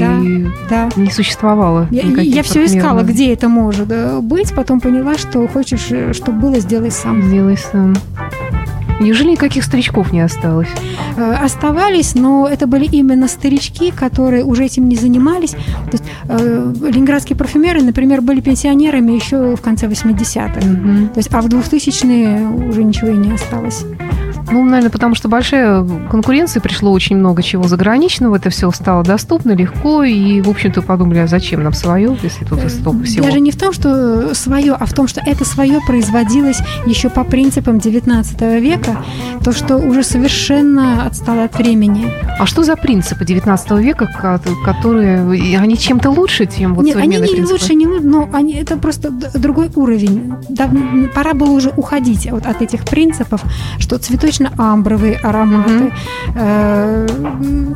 [0.69, 0.89] Да.
[0.95, 1.87] не существовало.
[1.91, 6.39] Я, я все искала, где это может э, быть, потом поняла, что хочешь, э, чтобы
[6.39, 7.21] было, сделай сам.
[7.21, 7.95] Сделай сам.
[9.01, 10.69] Неужели никаких старичков не осталось?
[11.17, 15.51] Э, Оставались, но это были именно старички, которые уже этим не занимались.
[15.51, 20.65] То есть, э, ленинградские парфюмеры, например, были пенсионерами еще в конце 80-х.
[20.65, 21.09] Мгм.
[21.09, 23.85] То есть, а в 2000-е уже ничего и не осталось.
[24.51, 29.51] Ну, наверное, потому что большая конкуренция, пришло очень много чего заграничного, это все стало доступно,
[29.51, 33.25] легко, и, в общем-то, подумали, а зачем нам свое, если тут столько всего.
[33.25, 37.23] Даже не в том, что свое, а в том, что это свое производилось еще по
[37.23, 38.97] принципам 19 века,
[39.43, 42.11] то, что уже совершенно отстало от времени.
[42.39, 45.21] А что за принципы 19 века, ко- которые...
[45.59, 47.53] Они чем-то лучше, чем вот Нет, они современные не принципы?
[47.53, 50.33] лучше, не лучше, но они, это просто другой уровень.
[50.49, 50.71] Дав-
[51.13, 53.41] пора было уже уходить вот от этих принципов,
[53.79, 53.97] что
[54.41, 55.93] цветочно-амбровые ароматы.
[56.35, 57.75] Э, м,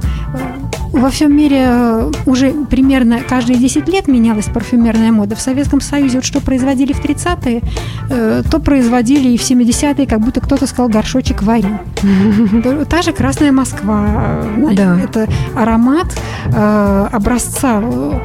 [0.94, 5.36] во всем мире э, уже примерно каждые 10 лет менялась парфюмерная мода.
[5.36, 7.62] В Советском Союзе вот что производили в 30-е,
[8.10, 11.68] э, то производили и в 70-е, как будто кто-то сказал горшочек вари.
[12.90, 14.44] Та же Красная Москва,
[14.74, 14.98] Да.
[15.00, 16.08] Это аромат
[16.46, 18.20] э, образца э,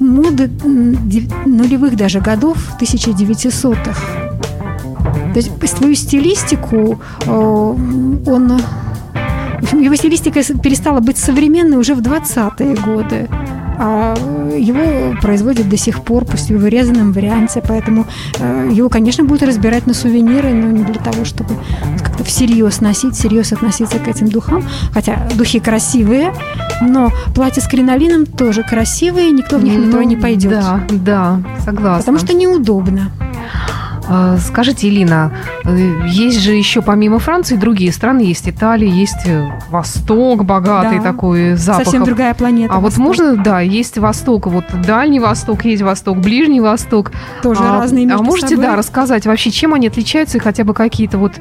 [0.00, 0.50] моды
[1.44, 4.33] нулевых даже годов, 1900-х.
[5.34, 8.60] То есть свою стилистику э, он...
[9.72, 13.28] Его стилистика перестала быть современной уже в 20-е годы.
[13.76, 14.14] А
[14.56, 18.06] его производят до сих пор, пусть и в вырезанном варианте, поэтому
[18.38, 21.54] э, его, конечно, будут разбирать на сувениры, но не для того, чтобы
[21.98, 24.64] как-то всерьез носить, всерьез относиться к этим духам.
[24.92, 26.32] Хотя духи красивые,
[26.82, 30.52] но платья с кринолином тоже красивые, никто в них метро Ну, не пойдет.
[30.52, 31.98] Да, да, согласна.
[31.98, 33.10] Потому что неудобно.
[34.06, 35.32] А, Скажите, Элина,
[35.64, 41.02] э, есть же еще помимо Франции другие страны, есть Италия, есть э, Восток богатый Да.
[41.04, 41.84] такой запахов.
[41.86, 42.74] Совсем другая планета.
[42.74, 43.04] А вот Восток.
[43.04, 47.12] можно, да, есть Восток, вот Дальний Восток, есть Восток, Ближний Восток.
[47.42, 48.64] Тоже а, разные А между можете, собой.
[48.66, 51.32] да, рассказать вообще, чем они отличаются и хотя бы какие-то вот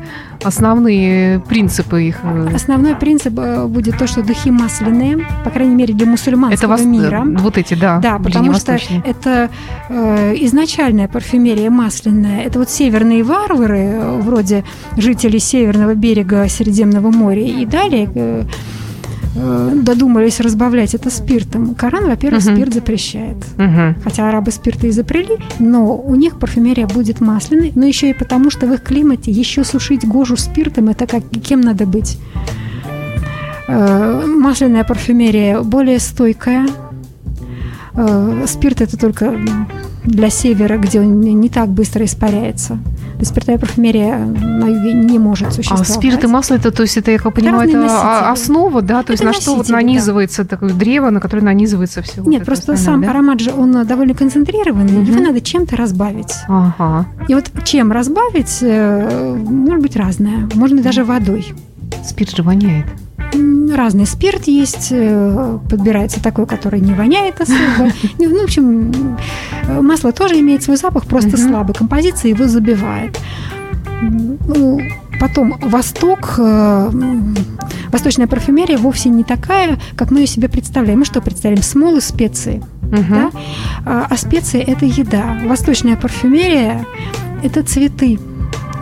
[0.44, 2.20] основные принципы их?
[2.24, 6.82] э, Основной принцип э, будет то, что духи масляные, по крайней мере для мусульманского Это
[6.82, 7.24] вос- мира.
[7.26, 9.50] вот эти, да, Да, потому что это
[9.90, 12.53] э, изначальная парфюмерия масляная.
[12.54, 14.64] Это вот северные варвары, вроде
[14.96, 18.44] жителей северного берега Средиземного моря, и далее э,
[19.36, 21.74] э, додумались разбавлять это спиртом.
[21.74, 22.56] Коран, во-первых, Мгм.
[22.56, 23.38] спирт запрещает.
[23.58, 23.96] Мгм.
[24.04, 28.68] Хотя арабы спирты изобрели, но у них парфюмерия будет масляной, но еще и потому, что
[28.68, 32.20] в их климате еще сушить кожу спиртом это как кем надо быть.
[33.68, 36.68] Э, Масляная парфюмерия более стойкая.
[38.46, 39.34] Спирт это только
[40.06, 42.74] для севера, где он не так быстро испаряется.
[43.14, 45.88] То есть Спиртовая парфюмерия на юге не может А существовать.
[45.88, 49.04] спирт и масло, это, то есть это, я как понимаю, это а- основа, да?
[49.04, 49.82] То есть Это на что вот носители, да.
[49.82, 53.12] нанизывается такое древо, на которое нанизывается все вот Нет, это просто сам да?
[53.12, 55.04] аромат же, он довольно концентрированный, Мгм.
[55.06, 56.34] его надо чем-то разбавить.
[56.48, 57.06] Ага.
[57.30, 60.50] И вот чем разбавить, э, может быть разное.
[60.56, 61.54] Можно даже водой.
[62.04, 62.86] Спирт же воняет.
[63.34, 67.92] Разный спирт есть, э, подбирается такой, который не воняет особо.
[68.20, 69.18] Ну, в общем,
[69.68, 71.74] э, масло тоже имеет свой запах, просто слабый.
[71.74, 73.20] Композиция его забивает.
[74.02, 74.80] Ну,
[75.20, 76.92] потом Восток, э,
[77.90, 81.00] восточная парфюмерия вовсе не такая, как мы ее себе представляем.
[81.00, 81.64] Мы что представляем?
[81.64, 82.62] Смолы, специи.
[82.82, 83.06] Мгм.
[83.10, 83.32] Да?
[83.86, 85.40] А, а специи– это еда.
[85.46, 86.86] Восточная парфюмерия–
[87.44, 88.20] это цветы,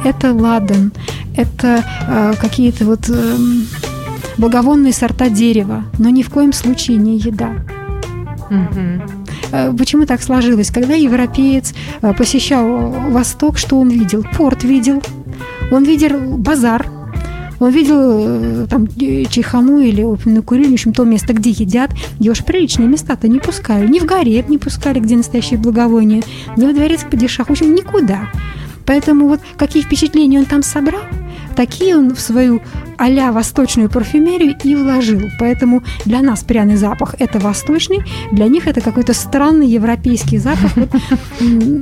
[0.03, 0.91] это ладан,
[1.37, 3.67] это э, какие-то вот эм,
[4.37, 7.53] благовонные сорта дерева, но ни в коем случае не еда.
[9.51, 10.71] Э, Почему так сложилось?
[10.71, 14.25] Когда европеец э, посещал Восток, что он видел?
[14.37, 15.01] Порт видел,
[15.71, 16.85] он видел базар,
[17.59, 22.31] он видел э, там чайхану или опиумную курильню, в общем, то место, где едят, где
[22.31, 23.87] уж приличные места-то не пускали.
[23.87, 26.23] Ни в гарем не пускали, где настоящие благовония,
[26.57, 28.31] ни во дворец падишах, в общем, никуда.
[28.85, 31.03] Поэтому вот какие впечатления он там собрал,
[31.55, 32.61] такие он в свою
[33.01, 35.21] а восточную парфюмерию и вложил.
[35.39, 40.71] Поэтому для нас пряный запах– это восточный, для них это какой-то странный европейский запах.
[40.75, 40.89] Вот,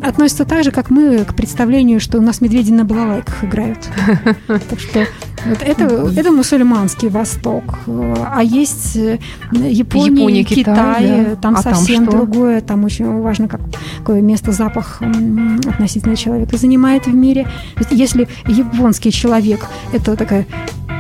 [0.04, 3.80] относится так же, как мы к представлению, что у нас медведи на балалайках играют.
[4.48, 5.06] Так что
[5.46, 7.80] вот это, это мусульманский Восток.
[7.88, 9.20] А есть э,
[9.52, 11.36] Япония, Япония, Китай, Китай, да.
[11.36, 12.12] там А там совсем что?
[12.12, 12.62] другое.
[12.62, 13.62] Там очень важно, как,
[14.00, 15.02] какое место запах
[15.68, 17.48] относительно человека занимает в мире.
[17.90, 20.46] Если японский человек– это такая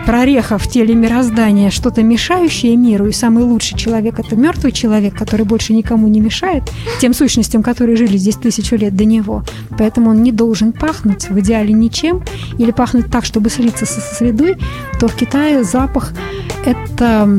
[0.09, 5.45] прореха в теле мироздания, что-то мешающее миру, и самый лучший человек– это мертвый человек, который
[5.45, 6.63] больше никому не мешает,
[6.99, 9.43] тем сущностям, которые жили здесь тысячу лет до него.
[9.77, 12.23] Поэтому он не должен пахнуть в идеале ничем
[12.57, 14.57] или пахнуть так, чтобы слиться со средой,
[14.99, 16.11] то в Китае запах–
[16.65, 17.29] это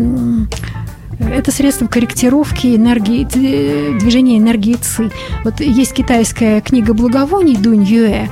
[1.20, 5.10] это средство корректировки энергии, движения энергии ЦИ.
[5.44, 8.28] Вот есть китайская книга благовоний Дунь Юэ,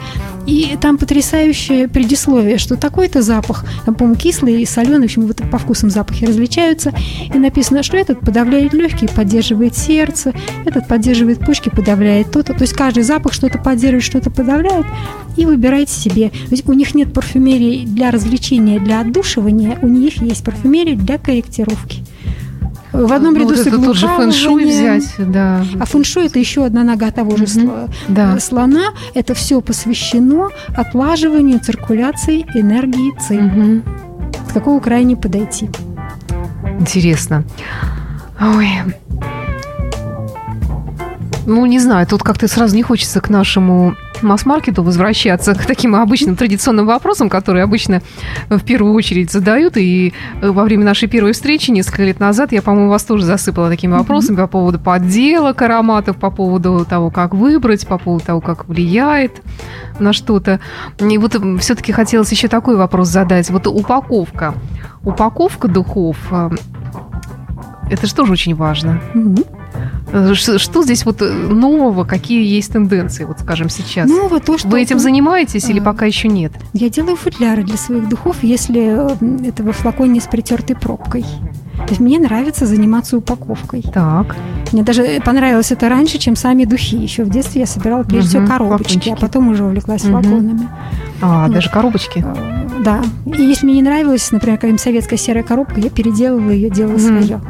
[0.47, 5.43] и там потрясающее предисловие, что такой-то запах, там, по-моему, кислый и соленый, в общем, вот
[5.51, 6.95] по вкусам запахи различаются,
[7.34, 10.32] и написано, что этот подавляет легкие, поддерживает сердце,
[10.64, 12.55] этот поддерживает почки, подавляет то-то.
[12.55, 14.86] То есть каждый запах что-то поддерживает, что-то подавляет,
[15.36, 16.32] и выбирайте себе.
[16.51, 22.05] Есть у них нет парфюмерии для развлечения, для отдушивания, у них есть парфюмерия для корректировки.
[23.07, 25.62] В одном Ну, ряду вот с это тот же фэн-шуй взять, да.
[25.78, 28.34] А фэншуй это еще одна нога того же сла- Да.
[28.36, 28.86] э, слона.
[29.14, 33.34] Это все посвящено отлаживанию циркуляции энергии ЦИ.
[33.40, 33.82] Мгм.
[34.49, 35.70] С какого края не подойти.
[36.80, 37.44] Интересно.
[38.40, 38.68] Ой.
[41.49, 46.36] Ну, не знаю, тут как-то сразу не хочется к нашему масс-маркету возвращаться, к таким обычным
[46.36, 48.03] традиционным вопросам, которые обычно
[48.51, 49.78] в первую очередь задают.
[49.78, 53.70] И э, во время нашей первой встречи несколько лет назад я, по-моему, вас тоже засыпала
[53.70, 58.68] такими вопросами по поводу подделок ароматов, по поводу того, как выбрать, по поводу того, как
[58.68, 59.40] влияет
[59.99, 60.61] на что-то.
[61.01, 63.49] И вот все-таки хотелось еще такой вопрос задать.
[63.49, 64.53] Вот упаковка.
[65.03, 66.51] Упаковка духов э,
[67.90, 69.01] Это же тоже очень важно.
[69.14, 69.44] Мгм.
[70.35, 74.11] Что здесь вот э, нового, какие есть тенденции, вот скажем сейчас?
[74.11, 75.83] Вот то, что Вы этим занимаетесь или А.
[75.83, 76.53] пока еще нет?
[76.72, 81.24] Я делаю футляры для своих духов, если это во флаконе с притертой пробкой.
[81.79, 83.83] То есть мне нравится заниматься упаковкой.
[83.83, 84.35] Так.
[84.72, 86.97] Мне даже понравилось это раньше, чем сами духи.
[86.97, 89.11] Еще в детстве я собирала прежде всего Мгм, коробочки, флакончики.
[89.11, 90.68] а потом уже увлеклась флаконами.
[91.22, 91.55] А, Вот.
[91.55, 92.24] даже коробочки.
[92.26, 93.03] Э, Да.
[93.26, 97.01] И если мне не нравилась, например, какая-нибудь советская серая коробка, я переделывала ее, делала Мгм.
[97.22, 97.41] свое.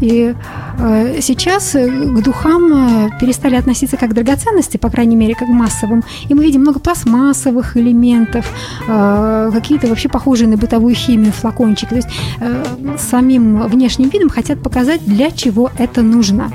[0.00, 0.34] И
[0.78, 5.48] э, сейчас э, к духам э, перестали относиться как к драгоценности, по крайней мере, как
[5.48, 6.02] к массовым.
[6.28, 8.50] И мы видим много пластмассовых элементов,
[8.88, 11.88] э, какие-то вообще похожие на бытовую химию флакончики.
[11.90, 12.08] То есть
[12.40, 12.64] э,
[12.98, 16.50] самим внешним видом хотят показать, для чего это нужно.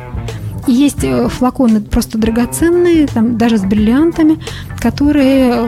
[0.67, 4.37] И есть флаконы просто драгоценные, там, даже с бриллиантами,
[4.79, 5.67] которые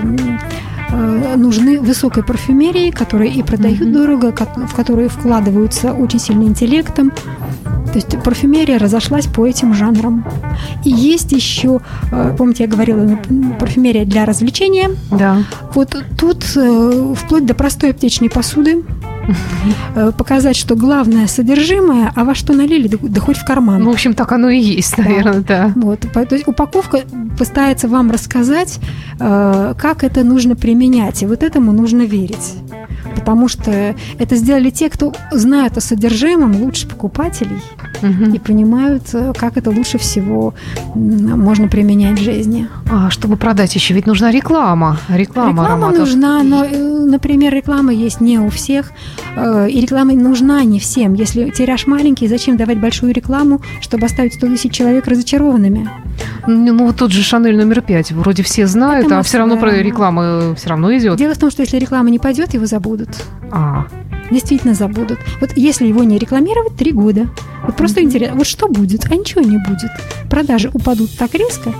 [1.35, 3.93] нужны высокой парфюмерии, которые и продают Мгм.
[3.93, 4.31] дорого,
[4.67, 7.11] в которые вкладываются очень сильно интеллектом.
[7.93, 10.25] То есть парфюмерия разошлась по этим жанрам.
[10.83, 11.79] И есть еще,
[12.11, 14.89] э, помните, я говорила, м, парфюмерия для развлечения.
[15.11, 15.37] Да.
[15.75, 18.83] Вот тут э, вплоть до простой аптечной посуды
[19.95, 23.83] э, показать, что главное содержимое, а во что налили, да, да хоть в карман.
[23.83, 25.03] Ну, в общем, так оно и есть, Да.
[25.03, 25.71] наверное, да.
[25.75, 27.01] Вот, по- то есть упаковка
[27.37, 28.79] постарается вам рассказать,
[29.19, 32.55] как это нужно применять, и вот этому нужно верить.
[33.23, 37.61] Потому что это сделали те, кто знают о содержимом лучше покупателей
[38.01, 38.33] Мгм.
[38.33, 40.53] и понимают, э, как это лучше всего
[40.93, 42.67] можно применять в жизни.
[42.91, 44.97] А, чтобы продать еще, ведь нужна реклама.
[45.09, 45.99] Реклама, Реклама ароматов.
[45.99, 48.91] нужна, но, э, например, реклама есть не у всех,
[49.37, 51.13] э, и реклама нужна не всем.
[51.13, 55.89] Если тираж маленький, зачем давать большую рекламу, чтобы оставить 100 тысяч человек разочарованными?
[56.45, 58.11] Ну, ну, вот тот же Шанель номер пять.
[58.11, 61.17] Вроде все знают, Это а все равно про реклама все равно идет.
[61.17, 63.09] Дело в том, что если реклама не пойдет, его забудут.
[63.51, 63.87] А,
[64.31, 65.19] Действительно забудут.
[65.41, 67.29] Вот если его не рекламировать, три года.
[67.65, 69.05] Вот просто интересно, вот что будет?
[69.11, 69.91] А ничего не будет.
[70.29, 71.71] Продажи упадут так резко,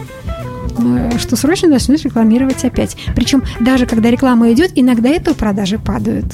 [0.77, 2.95] э, что срочно начнут рекламировать опять.
[3.15, 6.25] Причем даже когда реклама идет, иногда это продажи падают.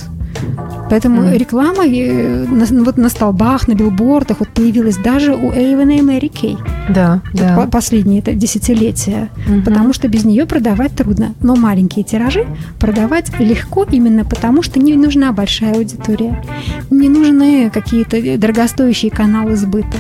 [0.90, 1.34] Поэтому Мгм.
[1.34, 6.02] реклама э, на, ну, вот на столбах, на билбордах вот появилась даже у Эйвена и
[6.02, 6.58] Мэри Кей.
[6.90, 7.56] да, Вот да.
[7.56, 9.30] по- последние это десятилетия.
[9.48, 9.64] Мгм.
[9.64, 11.34] Потому что без нее продавать трудно.
[11.42, 12.46] Но маленькие тиражи
[12.80, 16.44] продавать легко именно потому, что не нужна большая аудитория.
[16.90, 19.98] Не нужны какие-то дорогостоящие каналы сбыта.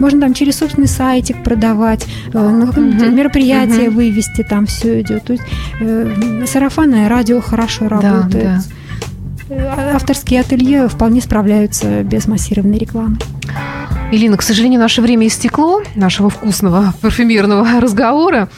[0.00, 3.16] Можно там через собственный сайтик продавать, э, на какое-нибудь Мгм.
[3.16, 3.96] мероприятие Мгм.
[3.96, 5.24] вывести, там все идет.
[5.24, 5.44] То есть
[5.80, 8.30] э, сарафанное радио хорошо работает.
[8.30, 8.38] да.
[8.58, 8.60] Э,
[9.50, 13.16] Авторские ателье вполне справляются без массированной рекламы.
[14.10, 18.48] Елена, к сожалению, наше время истекло, нашего вкусного парфюмерного разговора.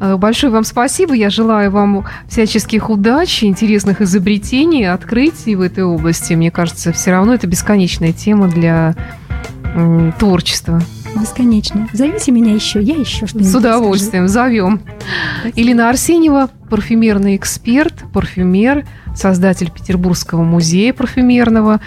[0.00, 1.14] Э, Большое вам спасибо.
[1.14, 6.34] Я желаю вам всяческих удач, интересных изобретений, открытий в этой области.
[6.34, 8.96] Мне кажется, все равно это бесконечная тема для
[10.18, 10.82] творчества.
[11.20, 11.88] Бесконечно.
[11.92, 14.80] Зовите меня еще, я еще что-нибудь С удовольствием зовем.
[15.54, 21.80] Елена Арсеньева, парфюмерный эксперт, парфюмер, создатель Петербургского музея парфюмерного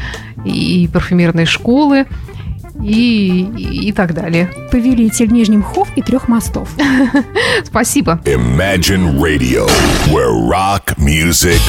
[0.46, 2.06] и парфюмерной школы
[2.84, 4.46] и, и, и так далее.
[4.48, 4.70] расскажу.
[4.72, 6.70] Повелитель Нижних Хов и трех мостов.
[7.64, 8.22] Спасибо.
[8.26, 9.68] Imagine Radio,
[10.12, 11.60] where rock music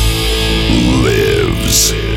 [1.04, 2.11] lives.